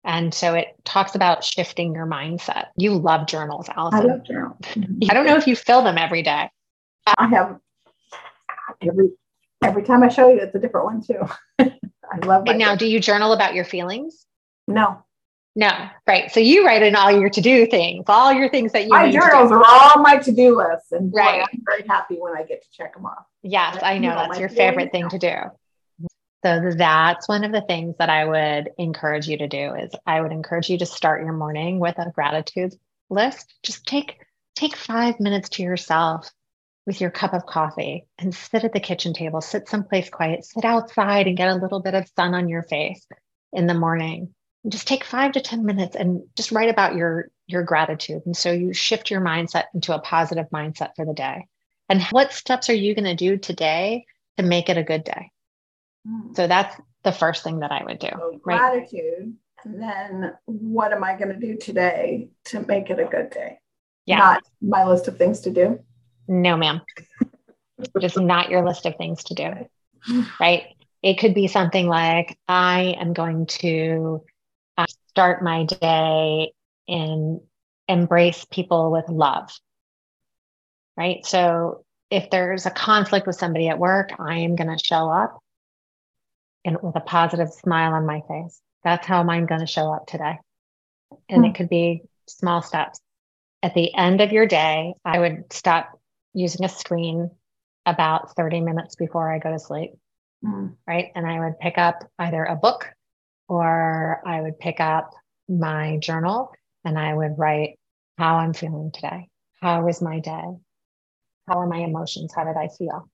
And 0.04 0.32
so 0.32 0.54
it 0.54 0.68
talks 0.84 1.14
about 1.14 1.44
shifting 1.44 1.94
your 1.94 2.06
mindset. 2.06 2.66
You 2.76 2.94
love 2.94 3.26
journals, 3.26 3.68
Allison. 3.68 4.00
I 4.00 4.04
love 4.04 4.25
journals. 4.25 4.58
I 5.10 5.14
don't 5.14 5.26
know 5.26 5.37
if 5.37 5.46
you 5.46 5.56
fill 5.56 5.82
them 5.82 5.99
every 5.99 6.22
day. 6.22 6.49
I 7.06 7.26
have 7.28 7.58
every 8.82 9.10
every 9.62 9.82
time 9.82 10.02
I 10.02 10.08
show 10.08 10.28
you, 10.28 10.40
it's 10.40 10.54
a 10.54 10.58
different 10.58 10.87
one 10.87 11.02
too. 11.02 11.70
I 12.11 12.19
love. 12.26 12.45
And 12.47 12.59
now, 12.59 12.75
do 12.75 12.87
you 12.87 13.00
journal 13.00 13.33
about 13.33 13.55
your 13.55 13.64
feelings? 13.64 14.26
No. 14.67 15.05
No, 15.57 15.88
right. 16.07 16.31
So 16.31 16.38
you 16.38 16.64
write 16.64 16.85
in 16.85 16.95
all 16.95 17.11
your 17.11 17.29
to-do 17.29 17.67
things, 17.67 18.05
all 18.07 18.33
your 18.33 18.49
things 18.49 18.71
that 18.71 18.85
you. 18.85 18.90
My 18.90 19.11
journals 19.11 19.50
are 19.50 19.61
all 19.67 20.00
my 20.00 20.17
to-do 20.17 20.57
lists, 20.57 20.93
and 20.93 21.11
boy, 21.11 21.19
right. 21.19 21.40
I'm 21.52 21.62
very 21.67 21.85
happy 21.88 22.14
when 22.21 22.37
I 22.37 22.45
get 22.45 22.62
to 22.62 22.71
check 22.71 22.95
them 22.95 23.05
off. 23.05 23.26
Yes, 23.43 23.76
I 23.83 23.99
know, 23.99 24.14
that's 24.14 24.38
your 24.38 24.49
favorite 24.49 24.93
thing 24.93 25.09
to 25.09 25.19
do. 25.19 25.35
So 26.45 26.71
that's 26.76 27.29
one 27.29 27.43
of 27.43 27.50
the 27.50 27.62
things 27.62 27.97
that 27.99 28.09
I 28.09 28.25
would 28.25 28.71
encourage 28.79 29.26
you 29.26 29.38
to 29.38 29.49
do 29.49 29.75
is 29.75 29.90
I 30.07 30.21
would 30.21 30.31
encourage 30.31 30.71
you 30.71 30.79
to 30.79 30.87
start 30.87 31.23
your 31.23 31.33
morning 31.33 31.81
with 31.81 31.99
a 31.99 32.12
gratitude 32.14 32.76
list. 33.11 33.52
Just 33.64 33.85
take 33.87 34.19
take 34.55 34.76
5 34.76 35.19
minutes 35.19 35.49
to 35.50 35.62
yourself 35.64 36.31
with 36.87 37.00
your 37.00 37.10
cup 37.10 37.34
of 37.34 37.46
coffee 37.46 38.06
and 38.18 38.34
sit 38.34 38.64
at 38.64 38.72
the 38.72 38.80
kitchen 38.80 39.12
table, 39.12 39.40
sit 39.40 39.68
someplace 39.68 40.08
quiet, 40.10 40.44
sit 40.44 40.64
outside 40.64 41.26
and 41.26 41.37
get 41.37 41.49
a 41.49 41.54
little 41.54 41.80
bit 41.80 41.94
of 41.94 42.08
sun 42.16 42.34
on 42.34 42.49
your 42.49 42.62
face 42.62 43.06
in 43.52 43.66
the 43.66 43.75
morning. 43.75 44.34
And 44.64 44.72
just 44.72 44.88
take 44.88 45.04
5 45.04 45.32
to 45.32 45.40
10 45.40 45.64
minutes 45.64 45.96
and 45.96 46.22
just 46.37 46.52
write 46.52 46.68
about 46.68 46.94
your 46.94 47.30
your 47.46 47.62
gratitude. 47.62 48.22
And 48.26 48.37
so 48.37 48.52
you 48.52 48.72
shift 48.72 49.10
your 49.10 49.20
mindset 49.20 49.64
into 49.75 49.94
a 49.94 50.00
positive 50.00 50.46
mindset 50.50 50.90
for 50.96 51.04
the 51.04 51.14
day. 51.14 51.46
And 51.88 52.02
what 52.10 52.32
steps 52.32 52.70
are 52.70 52.75
you 52.75 52.94
going 52.94 53.04
to 53.04 53.16
do 53.16 53.37
today 53.37 54.04
to 54.37 54.44
make 54.44 54.68
it 54.68 54.78
a 54.78 54.84
good 54.84 55.04
day? 55.04 55.30
Mm. 56.06 56.37
So 56.37 56.46
that's 56.46 56.76
the 57.02 57.12
first 57.12 57.42
thing 57.42 57.60
that 57.60 57.72
I 57.72 57.82
would 57.84 57.99
do. 57.99 58.10
So 58.12 58.38
gratitude. 58.42 59.34
And 59.64 59.82
then 59.82 60.32
what 60.46 60.92
am 60.92 61.04
I 61.04 61.16
going 61.16 61.28
to 61.28 61.46
do 61.46 61.56
today 61.56 62.28
to 62.46 62.60
make 62.66 62.90
it 62.90 62.99
a 62.99 63.04
good 63.04 63.30
day? 63.30 63.58
Yeah. 64.06 64.18
Not 64.18 64.42
my 64.62 64.87
list 64.87 65.08
of 65.08 65.18
things 65.18 65.40
to 65.40 65.50
do. 65.50 65.80
No, 66.30 66.56
ma'am. 66.56 66.80
Just 68.00 68.16
not 68.16 68.50
your 68.50 68.64
list 68.64 68.87
of 68.87 68.96
things 68.96 69.25
to 69.25 69.34
do. 69.34 69.50
Right. 70.38 70.76
It 71.02 71.18
could 71.18 71.34
be 71.34 71.49
something 71.49 71.88
like 71.88 72.38
I 72.46 72.94
am 73.00 73.14
going 73.14 73.46
to 73.46 74.22
uh, 74.78 74.87
start 75.08 75.42
my 75.42 75.64
day 75.64 76.52
and 76.87 77.40
embrace 77.88 78.44
people 78.44 78.92
with 78.92 79.08
love. 79.08 79.50
Right. 80.96 81.26
So 81.26 81.84
if 82.10 82.30
there's 82.30 82.64
a 82.64 82.70
conflict 82.70 83.26
with 83.26 83.37
somebody 83.37 83.68
at 83.68 83.78
work, 83.78 84.10
I 84.20 84.38
am 84.38 84.54
going 84.54 84.76
to 84.76 84.84
show 84.84 85.10
up 85.10 85.40
and 86.64 86.78
with 86.80 86.94
a 86.94 87.00
positive 87.00 87.49
smile 87.49 87.94
on 87.94 88.06
my 88.06 88.20
face. 88.28 88.60
That's 88.84 89.06
how 89.06 89.22
I'm 89.28 89.46
going 89.46 89.60
to 89.60 89.66
show 89.66 89.92
up 89.92 90.06
today. 90.06 90.38
And 91.28 91.42
mm-hmm. 91.42 91.50
it 91.50 91.54
could 91.56 91.68
be 91.68 92.02
small 92.28 92.62
steps. 92.62 93.00
At 93.62 93.75
the 93.75 93.92
end 93.94 94.20
of 94.20 94.32
your 94.32 94.46
day, 94.46 94.94
I 95.04 95.18
would 95.18 95.52
stop 95.52 96.00
using 96.34 96.64
a 96.64 96.68
screen 96.68 97.30
about 97.87 98.34
30 98.37 98.60
minutes 98.60 98.94
before 98.94 99.32
I 99.32 99.38
go 99.38 99.50
to 99.50 99.58
sleep. 99.58 99.92
Mm-hmm. 100.44 100.68
Right. 100.87 101.12
And 101.14 101.26
I 101.26 101.40
would 101.40 101.58
pick 101.58 101.76
up 101.76 102.08
either 102.18 102.44
a 102.44 102.56
book 102.56 102.88
or 103.49 104.22
I 104.26 104.40
would 104.40 104.58
pick 104.58 104.80
up 104.80 105.12
my 105.49 105.99
journal 105.99 106.52
and 106.84 106.99
I 106.99 107.12
would 107.12 107.37
write 107.37 107.78
how 108.16 108.37
I'm 108.37 108.54
feeling 108.54 108.90
today. 108.92 109.28
How 109.60 109.84
was 109.84 110.00
my 110.00 110.20
day? 110.20 110.44
How 111.49 111.58
are 111.58 111.66
my 111.66 111.78
emotions? 111.78 112.32
How 112.34 112.44
did 112.44 112.56
I 112.56 112.68
feel? 112.68 113.08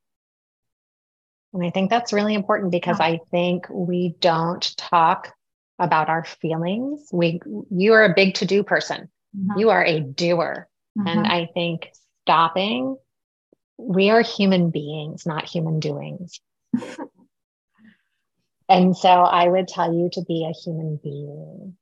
And 1.53 1.65
I 1.65 1.71
think 1.71 1.91
that's 1.91 2.13
really 2.13 2.35
important 2.35 2.71
because 2.71 3.01
I 3.01 3.21
think 3.31 3.67
we 3.71 4.15
don't 4.21 4.77
talk 4.77 5.33
about 5.79 6.09
our 6.09 6.25
feelings. 6.25 7.09
We 7.13 7.41
you 7.71 7.95
are 7.95 8.05
a 8.05 8.15
big 8.15 8.35
to-do 8.35 8.63
person. 8.63 9.09
Mm-hmm. 9.37 9.59
You 9.59 9.71
are 9.71 9.85
a 9.85 10.01
doer. 10.01 10.69
Mm-hmm. 10.99 11.09
And 11.09 11.27
I 11.27 11.49
think 11.55 11.89
stopping, 12.23 12.97
we 13.79 14.11
are 14.11 14.23
human 14.23 14.71
beings, 14.71 15.27
not 15.27 15.49
human 15.49 15.81
doings. 15.81 16.41
and 18.69 18.97
so 18.97 19.09
I 19.09 19.49
would 19.49 19.69
tell 19.69 19.93
you 19.93 20.09
to 20.13 20.23
be 20.23 20.47
a 20.49 20.53
human 20.53 20.99
being 21.03 21.77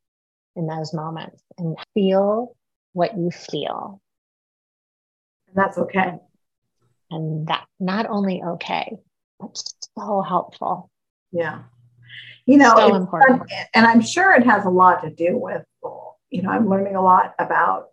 in 0.57 0.67
those 0.67 0.93
moments 0.93 1.43
and 1.59 1.77
feel 1.95 2.57
what 2.93 3.17
you 3.17 3.31
feel. 3.31 4.01
And 5.49 5.57
that's 5.57 5.79
okay. 5.79 6.15
And 7.11 7.47
that 7.47 7.67
not 7.79 8.07
only 8.09 8.43
okay, 8.43 8.97
it's 9.45 9.75
so 9.97 10.23
helpful. 10.23 10.91
Yeah. 11.33 11.63
You 12.47 12.59
know, 12.59 12.75
so 12.77 12.95
important. 12.95 13.51
and 13.73 13.87
I'm 13.87 14.01
sure 14.01 14.35
it 14.35 14.45
has 14.45 14.65
a 14.65 14.71
lot 14.71 15.03
to 15.03 15.11
do 15.11 15.39
with, 15.39 15.65
you 16.31 16.43
know, 16.43 16.51
I'm 16.51 16.69
learning 16.69 16.97
a 16.97 17.03
lot 17.03 17.35
about 17.39 17.89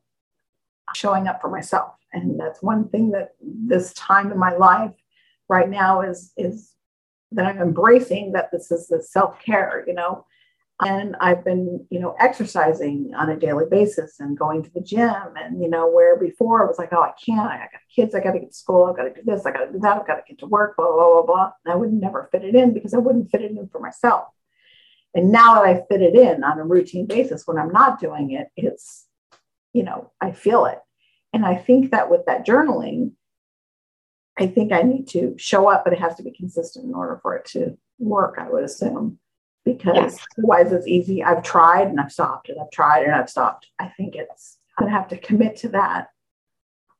showing 0.93 1.27
up 1.27 1.41
for 1.41 1.49
myself. 1.49 1.93
And 2.13 2.39
that's 2.39 2.61
one 2.61 2.89
thing 2.89 3.11
that 3.11 3.35
this 3.41 3.93
time 3.93 4.31
in 4.31 4.37
my 4.37 4.55
life 4.55 4.95
right 5.47 5.69
now 5.69 6.01
is, 6.01 6.33
is 6.37 6.73
that 7.31 7.45
I'm 7.45 7.61
embracing 7.61 8.33
that 8.33 8.51
this 8.51 8.71
is 8.71 8.87
the 8.87 9.01
self-care, 9.01 9.85
you 9.87 9.93
know, 9.93 10.25
and 10.81 11.15
I've 11.21 11.45
been, 11.45 11.85
you 11.91 11.99
know, 11.99 12.15
exercising 12.19 13.11
on 13.15 13.29
a 13.29 13.37
daily 13.37 13.65
basis 13.69 14.19
and 14.19 14.37
going 14.37 14.63
to 14.63 14.73
the 14.73 14.81
gym. 14.81 15.13
And, 15.35 15.61
you 15.61 15.69
know, 15.69 15.87
where 15.87 16.17
before 16.17 16.63
it 16.63 16.67
was 16.67 16.79
like, 16.79 16.89
oh, 16.91 17.03
I 17.03 17.13
can't, 17.23 17.39
I 17.39 17.57
got 17.57 17.81
kids, 17.95 18.15
I 18.15 18.19
got 18.19 18.31
to 18.31 18.39
get 18.39 18.49
to 18.49 18.57
school, 18.57 18.85
I've 18.85 18.97
got 18.97 19.03
to 19.03 19.13
do 19.13 19.21
this, 19.23 19.45
I 19.45 19.51
got 19.51 19.65
to 19.65 19.71
do 19.71 19.79
that, 19.79 19.97
I've 19.97 20.07
got 20.07 20.15
to 20.15 20.23
get 20.27 20.39
to 20.39 20.47
work, 20.47 20.75
blah, 20.75 20.91
blah, 20.91 21.13
blah, 21.13 21.21
blah. 21.21 21.51
And 21.63 21.71
I 21.71 21.75
would 21.75 21.93
never 21.93 22.27
fit 22.31 22.43
it 22.43 22.55
in 22.55 22.73
because 22.73 22.95
I 22.95 22.97
wouldn't 22.97 23.29
fit 23.29 23.43
it 23.43 23.51
in 23.51 23.69
for 23.69 23.79
myself. 23.79 24.29
And 25.13 25.31
now 25.31 25.55
that 25.55 25.65
I 25.65 25.83
fit 25.87 26.01
it 26.01 26.15
in 26.15 26.43
on 26.43 26.57
a 26.57 26.63
routine 26.63 27.05
basis, 27.05 27.45
when 27.45 27.59
I'm 27.59 27.71
not 27.71 27.99
doing 27.99 28.31
it, 28.31 28.47
it's, 28.55 29.05
you 29.73 29.83
know, 29.83 30.11
I 30.19 30.31
feel 30.31 30.65
it. 30.65 30.79
And 31.33 31.45
I 31.45 31.55
think 31.55 31.91
that 31.91 32.09
with 32.09 32.25
that 32.25 32.45
journaling, 32.45 33.13
I 34.37 34.47
think 34.47 34.71
I 34.71 34.81
need 34.81 35.07
to 35.09 35.35
show 35.37 35.69
up, 35.69 35.83
but 35.83 35.93
it 35.93 35.99
has 35.99 36.15
to 36.15 36.23
be 36.23 36.31
consistent 36.31 36.85
in 36.85 36.93
order 36.93 37.19
for 37.21 37.35
it 37.35 37.45
to 37.47 37.77
work, 37.99 38.37
I 38.39 38.49
would 38.49 38.63
assume 38.63 39.19
because 39.63 39.95
yes. 39.95 40.25
otherwise 40.37 40.71
it's 40.71 40.87
easy. 40.87 41.23
I've 41.23 41.43
tried 41.43 41.87
and 41.87 41.99
I've 41.99 42.11
stopped 42.11 42.49
and 42.49 42.59
I've 42.59 42.71
tried 42.71 43.03
and 43.03 43.13
I've 43.13 43.29
stopped. 43.29 43.67
I 43.77 43.87
think 43.89 44.15
it's, 44.15 44.57
I'm 44.77 44.85
going 44.85 44.93
to 44.93 44.99
have 44.99 45.09
to 45.09 45.17
commit 45.17 45.57
to 45.57 45.69
that. 45.69 46.07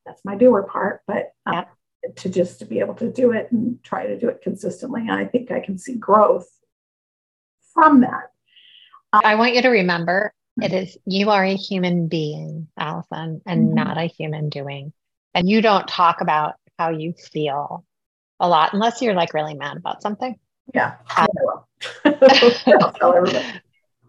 That's 0.06 0.24
my 0.24 0.36
doer 0.36 0.64
part, 0.64 1.02
but 1.08 1.32
um, 1.46 1.66
to 2.18 2.30
just 2.30 2.60
to 2.60 2.66
be 2.66 2.80
able 2.80 2.96
to 2.96 3.12
do 3.12 3.32
it 3.32 3.52
and 3.52 3.84
try 3.84 4.08
to 4.08 4.18
do 4.18 4.30
it 4.30 4.42
consistently. 4.42 5.02
And 5.02 5.12
I 5.12 5.26
think 5.26 5.52
I 5.52 5.60
can 5.60 5.78
see 5.78 5.96
growth 5.96 6.48
from 7.74 8.02
that. 8.02 8.32
Um, 9.14 9.22
I 9.24 9.36
want 9.36 9.56
you 9.56 9.62
to 9.62 9.70
remember 9.70 10.34
it 10.62 10.74
is 10.74 10.98
you 11.06 11.30
are 11.30 11.44
a 11.44 11.56
human 11.56 12.08
being, 12.08 12.68
Allison, 12.78 13.42
and 13.46 13.68
mm-hmm. 13.68 13.76
not 13.76 13.98
a 13.98 14.06
human 14.06 14.50
doing. 14.50 14.94
And 15.34 15.48
you 15.48 15.62
don't 15.62 15.88
talk 15.88 16.22
about 16.22 16.56
how 16.78 16.90
you 16.90 17.14
feel 17.14 17.86
a 18.40 18.50
lot 18.50 18.74
unless 18.74 19.02
you're 19.02 19.14
like 19.14 19.34
really 19.34 19.54
mad 19.54 19.78
about 19.78 20.02
something. 20.02 20.38
Yeah. 20.74 20.96
Um, 21.18 21.28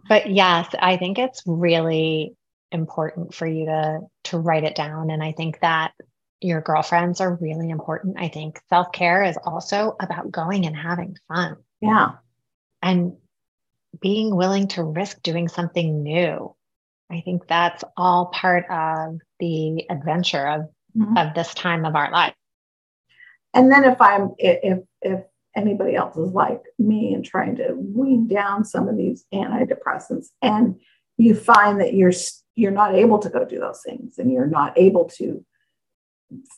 but 0.08 0.30
yes, 0.30 0.74
I 0.78 0.96
think 0.96 1.18
it's 1.18 1.42
really 1.46 2.34
important 2.72 3.34
for 3.34 3.46
you 3.46 3.66
to 3.66 4.00
to 4.24 4.38
write 4.38 4.64
it 4.64 4.74
down 4.74 5.10
and 5.10 5.22
I 5.22 5.32
think 5.32 5.60
that 5.60 5.92
your 6.40 6.60
girlfriends 6.60 7.20
are 7.20 7.36
really 7.36 7.70
important. 7.70 8.16
I 8.18 8.28
think 8.28 8.60
self-care 8.68 9.22
is 9.24 9.38
also 9.44 9.96
about 10.00 10.30
going 10.30 10.66
and 10.66 10.76
having 10.76 11.16
fun. 11.28 11.56
Yeah. 11.80 12.12
And 12.82 13.16
being 14.00 14.34
willing 14.34 14.68
to 14.68 14.82
risk 14.82 15.22
doing 15.22 15.48
something 15.48 16.02
new. 16.02 16.54
I 17.10 17.20
think 17.20 17.46
that's 17.46 17.84
all 17.96 18.26
part 18.26 18.64
of 18.70 19.18
the 19.38 19.84
adventure 19.90 20.46
of 20.48 20.60
mm-hmm. 20.96 21.16
of 21.16 21.34
this 21.34 21.52
time 21.54 21.84
of 21.84 21.94
our 21.94 22.10
life. 22.10 22.34
And 23.54 23.70
then 23.70 23.84
if 23.84 24.00
I'm 24.00 24.30
if 24.38 24.80
if 25.02 25.20
anybody 25.54 25.94
else 25.94 26.16
is 26.16 26.32
like 26.32 26.62
me 26.78 27.12
and 27.12 27.24
trying 27.24 27.56
to 27.56 27.74
wean 27.74 28.26
down 28.26 28.64
some 28.64 28.88
of 28.88 28.96
these 28.96 29.24
antidepressants 29.34 30.28
and 30.40 30.80
you 31.18 31.34
find 31.34 31.80
that 31.80 31.94
you're 31.94 32.12
you're 32.54 32.70
not 32.70 32.94
able 32.94 33.18
to 33.18 33.28
go 33.28 33.44
do 33.44 33.58
those 33.58 33.82
things 33.84 34.18
and 34.18 34.32
you're 34.32 34.46
not 34.46 34.78
able 34.78 35.04
to 35.04 35.44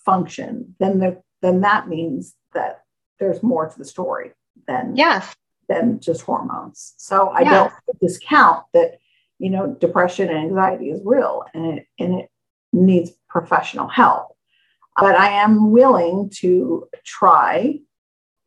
function 0.04 0.74
then 0.78 1.00
the, 1.00 1.20
then 1.42 1.62
that 1.62 1.88
means 1.88 2.34
that 2.52 2.82
there's 3.18 3.42
more 3.42 3.68
to 3.68 3.76
the 3.76 3.84
story 3.84 4.30
than 4.68 4.94
yes 4.94 5.34
than 5.68 6.00
just 6.00 6.22
hormones 6.22 6.94
so 6.96 7.28
i 7.30 7.40
yes. 7.40 7.72
don't 7.86 8.00
discount 8.00 8.64
that 8.72 8.98
you 9.38 9.50
know 9.50 9.76
depression 9.80 10.28
and 10.28 10.38
anxiety 10.38 10.90
is 10.90 11.00
real 11.04 11.44
and 11.54 11.78
it, 11.78 11.86
and 11.98 12.14
it 12.14 12.30
needs 12.72 13.12
professional 13.28 13.88
help 13.88 14.36
but 14.98 15.16
i 15.16 15.28
am 15.28 15.70
willing 15.70 16.30
to 16.30 16.88
try 17.04 17.78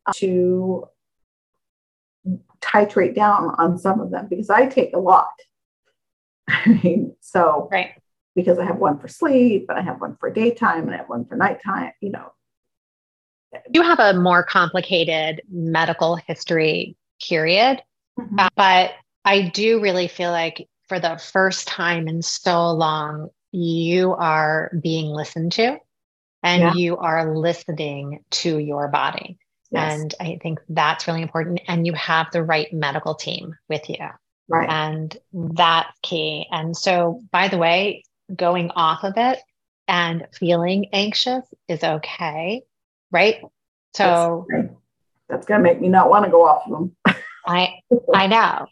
uh, 0.06 0.12
to 0.14 0.88
titrate 2.60 3.14
down 3.14 3.54
on 3.58 3.78
some 3.78 4.00
of 4.00 4.10
them 4.10 4.26
because 4.28 4.50
I 4.50 4.66
take 4.66 4.94
a 4.94 4.98
lot. 4.98 5.28
I 6.48 6.80
mean, 6.82 7.14
so 7.20 7.68
right. 7.70 7.92
because 8.34 8.58
I 8.58 8.64
have 8.64 8.78
one 8.78 8.98
for 8.98 9.08
sleep 9.08 9.66
and 9.68 9.78
I 9.78 9.82
have 9.82 10.00
one 10.00 10.16
for 10.18 10.30
daytime 10.30 10.84
and 10.84 10.94
I 10.94 10.98
have 10.98 11.08
one 11.08 11.24
for 11.24 11.36
nighttime, 11.36 11.92
you 12.00 12.10
know. 12.10 12.32
You 13.72 13.82
have 13.82 13.98
a 13.98 14.12
more 14.12 14.42
complicated 14.42 15.40
medical 15.50 16.16
history 16.16 16.96
period, 17.20 17.82
mm-hmm. 18.18 18.38
uh, 18.38 18.48
but 18.56 18.92
I 19.24 19.42
do 19.48 19.80
really 19.80 20.08
feel 20.08 20.30
like 20.30 20.68
for 20.88 20.98
the 20.98 21.18
first 21.18 21.68
time 21.68 22.08
in 22.08 22.22
so 22.22 22.70
long, 22.70 23.30
you 23.52 24.14
are 24.14 24.70
being 24.80 25.06
listened 25.06 25.52
to 25.52 25.78
and 26.42 26.62
yeah. 26.62 26.74
you 26.74 26.96
are 26.96 27.34
listening 27.34 28.24
to 28.30 28.58
your 28.58 28.88
body. 28.88 29.38
Yes. 29.70 30.00
And 30.00 30.14
I 30.20 30.38
think 30.42 30.60
that's 30.68 31.06
really 31.06 31.22
important. 31.22 31.60
And 31.68 31.86
you 31.86 31.92
have 31.92 32.28
the 32.32 32.42
right 32.42 32.72
medical 32.72 33.14
team 33.14 33.54
with 33.68 33.88
you. 33.88 34.06
Right. 34.48 34.68
And 34.68 35.16
that's 35.32 35.98
key. 36.02 36.46
And 36.50 36.74
so, 36.74 37.20
by 37.30 37.48
the 37.48 37.58
way, 37.58 38.04
going 38.34 38.70
off 38.70 39.04
of 39.04 39.14
it 39.16 39.38
and 39.86 40.26
feeling 40.32 40.86
anxious 40.92 41.44
is 41.68 41.84
okay. 41.84 42.62
Right. 43.10 43.42
So 43.94 44.46
that's 45.28 45.46
going 45.46 45.60
to 45.60 45.62
make 45.62 45.80
me 45.80 45.88
not 45.88 46.10
want 46.10 46.24
to 46.24 46.30
go 46.30 46.46
off 46.46 46.66
of 46.66 46.72
them. 46.72 46.96
I, 47.46 47.80
I 48.14 48.26
know. 48.26 48.66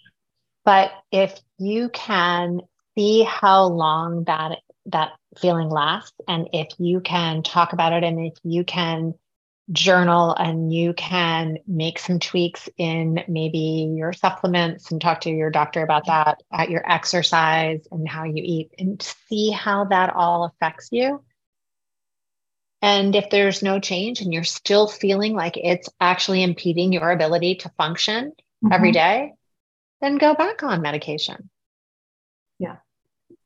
But 0.65 0.93
if 1.13 1.39
you 1.59 1.89
can 1.91 2.61
see 2.97 3.23
how 3.23 3.65
long 3.65 4.25
that 4.25 4.59
that 4.87 5.13
feeling 5.39 5.69
lasts 5.69 6.15
and 6.29 6.49
if 6.53 6.69
you 6.79 7.01
can 7.01 7.43
talk 7.43 7.73
about 7.73 7.93
it 7.93 8.05
and 8.05 8.25
if 8.25 8.35
you 8.45 8.65
can 8.65 9.15
journal 9.73 10.33
and 10.35 10.73
you 10.73 10.93
can 10.95 11.59
make 11.67 11.99
some 11.99 12.21
tweaks 12.21 12.69
in 12.79 13.23
maybe 13.27 13.93
your 13.97 14.13
supplements 14.13 14.93
and 14.93 15.01
talk 15.01 15.21
to 15.21 15.31
your 15.31 15.51
doctor 15.51 15.83
about 15.83 16.07
that 16.07 16.41
at 16.53 16.71
your 16.71 16.89
exercise 16.91 17.87
and 17.91 18.09
how 18.09 18.23
you 18.23 18.43
eat 18.45 18.71
and 18.79 19.03
see 19.03 19.51
how 19.51 19.85
that 19.85 20.15
all 20.15 20.45
affects 20.45 20.89
you 20.93 21.21
and 22.83 23.15
if 23.17 23.31
there's 23.31 23.63
no 23.63 23.81
change 23.81 24.21
and 24.21 24.33
you're 24.33 24.45
still 24.45 24.87
feeling 24.87 25.35
like 25.35 25.57
it's 25.57 25.89
actually 26.01 26.43
impeding 26.43 26.93
your 26.93 27.11
ability 27.11 27.57
to 27.57 27.69
function 27.71 28.33
mm-hmm. 28.65 28.73
every 28.73 28.93
day 28.93 29.33
then 30.01 30.19
go 30.19 30.35
back 30.35 30.63
on 30.63 30.83
medication. 30.83 31.51
Yeah. 32.59 32.77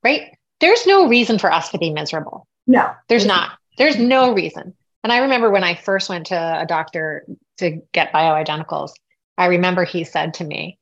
Right? 0.02 0.36
There's 0.60 0.86
no 0.86 1.08
reason 1.08 1.38
for 1.38 1.52
us 1.52 1.70
to 1.70 1.78
be 1.78 1.90
miserable. 1.90 2.46
No. 2.66 2.90
There's 3.08 3.26
not. 3.26 3.52
There's 3.78 3.98
no 3.98 4.34
reason. 4.34 4.74
And 5.02 5.12
I 5.12 5.18
remember 5.18 5.50
when 5.50 5.64
I 5.64 5.74
first 5.74 6.08
went 6.08 6.26
to 6.26 6.60
a 6.60 6.66
doctor 6.66 7.24
to 7.58 7.80
get 7.92 8.12
bioidenticals, 8.12 8.90
I 9.38 9.46
remember 9.46 9.84
he 9.84 10.04
said 10.04 10.34
to 10.34 10.44
me, 10.44 10.78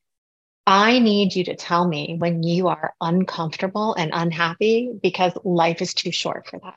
I 0.67 0.99
need 0.99 1.35
you 1.35 1.45
to 1.45 1.57
tell 1.57 1.87
me 1.87 2.17
when 2.19 2.43
you 2.43 2.69
are 2.69 2.93
uncomfortable 3.01 3.95
and 3.95 4.11
unhappy 4.13 4.91
because 5.01 5.33
life 5.45 5.81
is 5.81 5.95
too 5.95 6.11
short 6.11 6.47
for 6.49 6.59
that. 6.59 6.75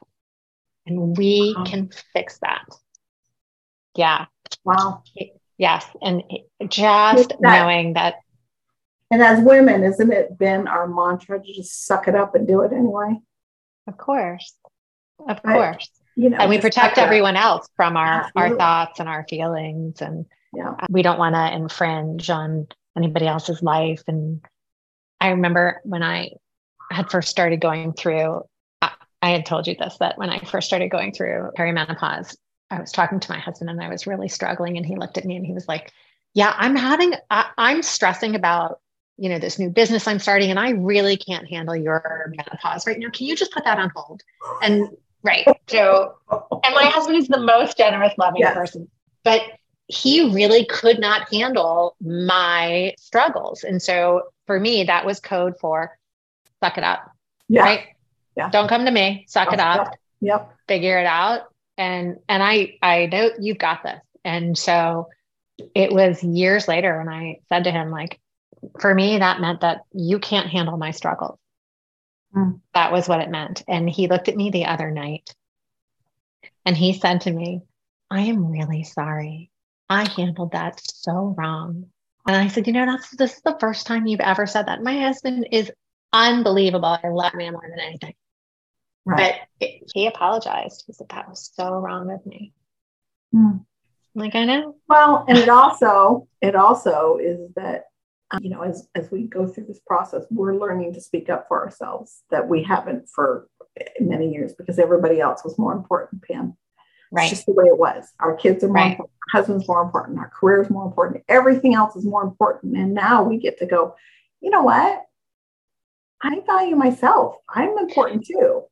And 0.86 1.16
we 1.18 1.54
wow. 1.56 1.64
can 1.64 1.90
fix 2.14 2.40
that. 2.40 2.66
Yeah. 3.96 4.26
Wow. 4.64 5.04
Yes. 5.58 5.86
And 6.02 6.24
just 6.68 7.30
that, 7.30 7.42
knowing 7.42 7.94
that. 7.94 8.16
And 9.12 9.22
as 9.22 9.44
women, 9.44 9.84
isn't 9.84 10.12
it 10.12 10.38
been 10.38 10.68
our 10.68 10.88
mantra 10.88 11.42
to 11.42 11.54
just 11.54 11.86
suck 11.86 12.08
it 12.08 12.16
up 12.16 12.34
and 12.36 12.48
do 12.48 12.62
it 12.62 12.72
anyway? 12.72 13.20
Of 13.88 13.98
course. 13.98 14.56
Of 15.28 15.44
course 15.44 15.90
you 16.16 16.30
know, 16.30 16.38
and 16.38 16.50
we 16.50 16.60
protect 16.60 16.98
everyone 16.98 17.36
else 17.36 17.68
from 17.76 17.96
our 17.96 18.24
Absolutely. 18.26 18.52
our 18.52 18.58
thoughts 18.58 19.00
and 19.00 19.10
our 19.10 19.26
feelings 19.30 20.02
and 20.02 20.26
yeah. 20.54 20.72
Uh, 20.78 20.88
we 20.90 21.02
don't 21.02 21.18
want 21.18 21.34
to 21.34 21.56
infringe 21.56 22.30
on 22.30 22.68
anybody 22.98 23.26
else's 23.26 23.64
life 23.64 24.04
and 24.08 24.42
i 25.22 25.30
remember 25.30 25.80
when 25.86 26.04
i 26.04 26.30
had 26.92 27.10
first 27.10 27.30
started 27.30 27.62
going 27.62 27.94
through 27.94 28.42
I, 29.22 29.30
had 29.30 29.46
told 29.46 29.68
you 29.68 29.76
this 29.76 29.98
that 30.00 30.18
when 30.18 30.30
i 30.30 30.40
first 30.40 30.68
started 30.68 30.90
going 30.90 31.12
through 31.14 31.52
perimenopause 31.58 32.36
i 32.70 32.80
was 32.80 32.92
talking 32.92 33.20
to 33.20 33.32
my 33.32 33.40
husband 33.40 33.70
and 33.70 33.82
i 33.82 33.90
was 33.90 34.08
really 34.08 34.28
struggling 34.28 34.78
and 34.78 34.86
he 34.86 34.96
looked 34.96 35.18
at 35.18 35.26
me 35.26 35.36
and 35.36 35.46
he 35.46 35.54
was 35.54 35.68
like 35.68 35.92
yeah 36.34 36.54
i'm 36.58 36.76
having 36.76 37.14
I, 37.30 37.50
i'm 37.58 37.84
stressing 37.84 38.36
about 38.36 38.80
you 39.18 39.30
know 39.30 39.40
this 39.40 39.60
new 39.60 39.70
business 39.70 40.08
i'm 40.08 40.20
starting 40.20 40.50
and 40.50 40.60
i 40.60 40.72
really 40.72 41.18
can't 41.18 41.48
handle 41.48 41.76
your 41.76 42.34
menopause 42.36 42.88
right 42.88 43.00
now 43.00 43.10
can 43.10 43.28
you 43.28 43.36
just 43.36 43.52
put 43.52 43.64
that 43.66 43.80
on 43.80 43.92
hold 43.96 44.22
and 44.62 44.90
Right. 45.24 45.46
So, 45.68 46.16
and 46.32 46.76
my 46.76 46.86
husband 46.86 47.18
is 47.18 47.28
the 47.28 47.40
most 47.40 47.78
generous, 47.78 48.14
loving 48.18 48.42
yes. 48.42 48.56
person, 48.56 48.90
but 49.24 49.42
he 49.88 50.34
really 50.34 50.66
could 50.66 51.00
not 51.00 51.32
handle 51.32 51.96
my 52.02 52.96
struggles. 52.98 53.64
And 53.64 53.82
so 53.82 54.24
for 54.48 54.60
me, 54.60 54.84
that 54.86 55.06
was 55.06 55.20
code 55.20 55.56
for 55.60 55.98
suck 56.64 56.78
it 56.78 56.84
up. 56.84 57.12
Yeah. 57.50 57.64
Right. 57.64 57.88
Yeah. 58.36 58.50
Don't 58.50 58.68
come 58.68 58.86
to 58.86 58.92
me, 58.92 59.26
suck 59.28 59.54
it 59.54 59.60
up. 59.60 59.96
Yep. 60.22 60.54
Figure 60.68 61.00
it 61.00 61.06
out. 61.06 61.42
And, 61.78 62.18
and 62.30 62.44
I, 62.44 62.78
I 62.82 63.08
know 63.08 63.32
you've 63.40 63.58
got 63.58 63.84
this. 63.84 64.00
And 64.24 64.58
so 64.58 65.10
it 65.76 65.92
was 65.92 66.24
years 66.24 66.68
later 66.68 66.98
when 66.98 67.10
I 67.10 67.40
said 67.50 67.66
to 67.66 67.72
him, 67.72 67.90
like, 67.90 68.20
for 68.80 68.94
me, 68.94 69.18
that 69.18 69.42
meant 69.42 69.62
that 69.62 69.82
you 69.92 70.20
can't 70.20 70.48
handle 70.48 70.78
my 70.78 70.92
struggles. 70.92 71.40
Mm. 72.36 72.62
That 72.74 72.92
was 72.92 73.08
what 73.08 73.22
it 73.22 73.30
meant. 73.30 73.64
And 73.68 73.90
he 73.90 74.08
looked 74.08 74.30
at 74.30 74.38
me 74.38 74.52
the 74.52 74.66
other 74.66 74.92
night 74.92 75.34
and 76.66 76.78
he 76.78 76.94
said 76.94 77.22
to 77.22 77.32
me, 77.32 77.62
I 78.10 78.22
am 78.22 78.52
really 78.52 78.84
sorry. 78.84 79.50
I 79.90 80.08
handled 80.10 80.52
that 80.52 80.80
so 80.84 81.36
wrong. 81.38 81.88
And 82.28 82.36
I 82.36 82.48
said, 82.48 82.68
You 82.68 82.74
know, 82.74 82.86
that's 82.86 83.10
this 83.12 83.36
is 83.36 83.42
the 83.42 83.58
first 83.60 83.88
time 83.88 84.06
you've 84.06 84.20
ever 84.20 84.46
said 84.46 84.68
that. 84.68 84.84
My 84.84 85.00
husband 85.00 85.48
is 85.52 85.72
unbelievable. 86.14 86.98
I 87.04 87.08
love 87.10 87.34
him 87.34 87.54
more 87.54 87.70
than 87.70 87.80
anything. 87.80 88.14
Right. 89.06 89.42
But 89.60 89.68
it, 89.68 89.92
he 89.94 90.08
apologized. 90.08 90.84
He 90.88 90.94
said, 90.94 91.08
That 91.10 91.30
was 91.30 91.52
so 91.54 91.74
wrong 91.74 92.12
of 92.12 92.26
me. 92.26 92.54
Mm. 93.34 93.66
Like 94.14 94.36
I 94.36 94.46
know. 94.46 94.76
Well, 94.88 95.26
and 95.28 95.38
it 95.38 95.50
also, 95.50 96.28
it 96.42 96.56
also 96.56 97.18
is 97.18 97.40
that 97.56 97.86
you 98.40 98.50
know, 98.50 98.62
as, 98.62 98.88
as 98.96 99.12
we 99.12 99.24
go 99.24 99.46
through 99.46 99.66
this 99.66 99.82
process, 99.86 100.24
we're 100.30 100.56
learning 100.56 100.94
to 100.94 101.02
speak 101.02 101.30
up 101.30 101.48
for 101.48 101.62
ourselves 101.62 102.24
that 102.30 102.48
we 102.48 102.64
haven't 102.64 103.10
for 103.14 103.48
many 104.00 104.32
years 104.32 104.54
because 104.54 104.80
everybody 104.80 105.20
else 105.20 105.44
was 105.44 105.58
more 105.58 105.74
important, 105.74 106.22
Pam. 106.24 106.56
Right. 107.12 107.24
It's 107.24 107.32
just 107.32 107.46
the 107.46 107.52
way 107.54 107.66
it 107.66 107.78
was. 107.78 108.10
Our 108.20 108.36
kids 108.36 108.64
are 108.64 108.68
more 108.68 108.76
right. 108.76 108.92
important, 108.92 109.12
our 109.34 109.42
husband's 109.42 109.68
more 109.68 109.82
important, 109.82 110.20
our 110.20 110.30
career 110.30 110.62
is 110.62 110.70
more 110.70 110.86
important, 110.86 111.24
everything 111.28 111.76
else 111.76 111.96
is 111.96 112.06
more 112.06 112.24
important. 112.24 112.78
And 112.78 112.94
now 112.94 113.24
we 113.24 113.38
get 113.38 113.60
to 113.60 113.66
go, 113.66 113.96
you 114.40 114.50
know 114.50 114.64
what? 114.64 115.04
I 116.24 116.40
value 116.46 116.76
myself. 116.76 117.36
I'm 117.50 117.78
important 117.78 118.26
too. 118.26 118.64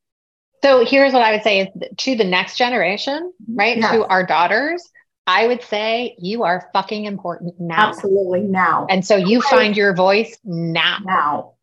So 0.62 0.86
here's 0.86 1.14
what 1.14 1.22
I 1.22 1.32
would 1.32 1.44
say 1.44 1.62
is 1.62 1.68
to 1.98 2.16
the 2.16 2.24
next 2.24 2.58
generation, 2.58 3.32
right? 3.54 3.78
Yes. 3.78 3.92
To 3.92 4.06
our 4.08 4.26
daughters, 4.26 4.84
I 5.26 5.48
would 5.48 5.64
say 5.64 6.16
you 6.20 6.44
are 6.44 6.70
fucking 6.74 7.06
important 7.06 7.54
now. 7.60 7.90
Absolutely 7.90 8.42
now. 8.42 8.88
And 8.90 9.06
so 9.06 9.16
you 9.16 9.42
find 9.42 9.78
your 9.78 9.94
voice 9.94 10.38
now. 10.44 10.98
Now. 11.04 11.54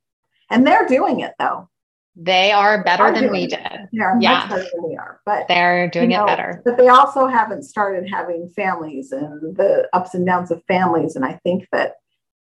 And 0.51 0.67
they're 0.67 0.87
doing 0.87 1.21
it 1.21 1.35
though. 1.39 1.69
They 2.15 2.51
are 2.53 2.83
better 2.83 3.13
they 3.13 3.19
are 3.19 3.21
than 3.21 3.31
we 3.31 3.47
did. 3.47 3.59
They 3.93 4.01
are 4.01 4.17
yeah. 4.21 4.39
much 4.39 4.49
better 4.49 4.69
than 4.73 4.89
we 4.89 4.97
are. 4.97 5.21
But 5.27 5.49
they're 5.49 5.91
doing 5.91 6.11
you 6.11 6.17
know, 6.17 6.25
it 6.25 6.29
better. 6.29 6.63
But 6.65 6.79
they 6.79 6.89
also 6.89 7.27
haven't 7.27 7.65
started 7.65 8.09
having 8.09 8.49
families 8.57 9.13
and 9.13 9.55
the 9.57 9.87
ups 9.93 10.15
and 10.15 10.25
downs 10.25 10.51
of 10.51 10.63
families. 10.67 11.15
And 11.15 11.27
I 11.27 11.35
think 11.43 11.67
that 11.73 11.97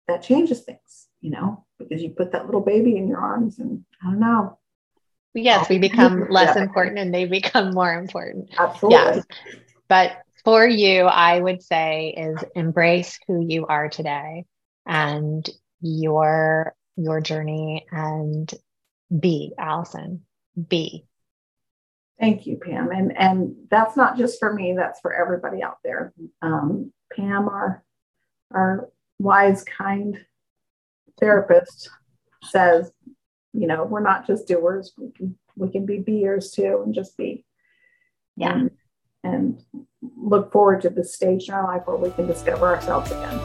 that 0.08 0.22
changes 0.22 0.60
things, 0.60 1.08
you 1.22 1.30
know, 1.30 1.64
because 1.88 2.02
you 2.02 2.10
put 2.10 2.32
that 2.32 2.46
little 2.46 2.60
baby 2.60 2.96
in 2.96 3.08
your 3.08 3.18
arms 3.18 3.58
and 3.58 3.84
I 4.02 4.10
don't 4.10 4.20
know. 4.20 4.58
Yes, 5.34 5.68
we 5.68 5.78
become 5.78 6.28
less 6.28 6.56
important 6.56 6.98
and 6.98 7.14
they 7.14 7.24
become 7.40 7.72
more 7.72 7.92
important. 7.92 8.50
Absolutely. 8.58 8.98
Yes. 8.98 9.24
But 9.88 10.12
for 10.44 10.66
you, 10.66 11.04
I 11.04 11.40
would 11.40 11.62
say 11.62 12.14
is 12.16 12.44
embrace 12.54 13.18
who 13.26 13.44
you 13.46 13.66
are 13.66 13.88
today 13.88 14.44
and 14.86 15.48
your 15.80 16.74
your 16.96 17.20
journey 17.20 17.86
and 17.90 18.52
be 19.18 19.52
Allison. 19.58 20.22
Be. 20.68 21.06
Thank 22.20 22.46
you, 22.46 22.56
Pam. 22.56 22.90
And 22.90 23.16
and 23.16 23.56
that's 23.70 23.96
not 23.96 24.16
just 24.16 24.38
for 24.38 24.52
me, 24.52 24.74
that's 24.76 25.00
for 25.00 25.14
everybody 25.14 25.62
out 25.62 25.78
there. 25.82 26.12
Um, 26.40 26.92
Pam, 27.14 27.48
our 27.48 27.82
our 28.52 28.90
wise, 29.18 29.64
kind 29.64 30.18
therapist 31.20 31.90
says, 32.44 32.90
you 33.52 33.66
know, 33.66 33.84
we're 33.84 34.00
not 34.00 34.26
just 34.26 34.48
doers, 34.48 34.92
we 34.96 35.10
can 35.12 35.36
we 35.56 35.70
can 35.70 35.84
be 35.86 35.98
beers 35.98 36.50
too 36.50 36.82
and 36.84 36.94
just 36.94 37.16
be. 37.16 37.44
Yeah. 38.36 38.52
And, 38.52 38.70
and 39.24 39.62
look 40.16 40.50
forward 40.52 40.80
to 40.82 40.90
the 40.90 41.04
stage 41.04 41.48
in 41.48 41.54
our 41.54 41.64
life 41.64 41.82
where 41.86 41.96
we 41.96 42.10
can 42.10 42.26
discover 42.26 42.66
ourselves 42.66 43.10
again. 43.10 43.38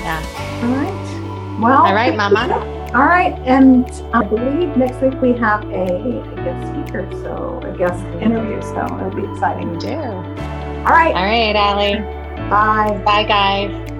Yeah. 0.00 0.60
All 0.62 0.74
right. 0.74 1.60
Well, 1.60 1.86
all 1.86 1.94
right, 1.94 2.16
Mama. 2.16 2.48
All 2.94 3.04
right. 3.04 3.34
And 3.46 3.86
I 4.12 4.24
believe 4.24 4.76
next 4.76 5.00
week 5.00 5.20
we 5.20 5.32
have 5.38 5.62
a, 5.64 5.84
a 5.84 6.34
guest 6.36 6.72
speaker, 6.72 7.08
so 7.22 7.60
a 7.62 7.76
guest 7.76 8.02
interview. 8.20 8.60
So 8.62 8.84
it'll 8.84 9.14
be 9.14 9.30
exciting. 9.30 9.70
We 9.72 9.78
do. 9.78 9.94
All 9.94 10.84
right. 10.84 11.14
All 11.14 11.24
right, 11.24 11.54
Ally. 11.54 12.00
Bye. 12.50 13.00
Bye, 13.04 13.24
guys. 13.24 13.91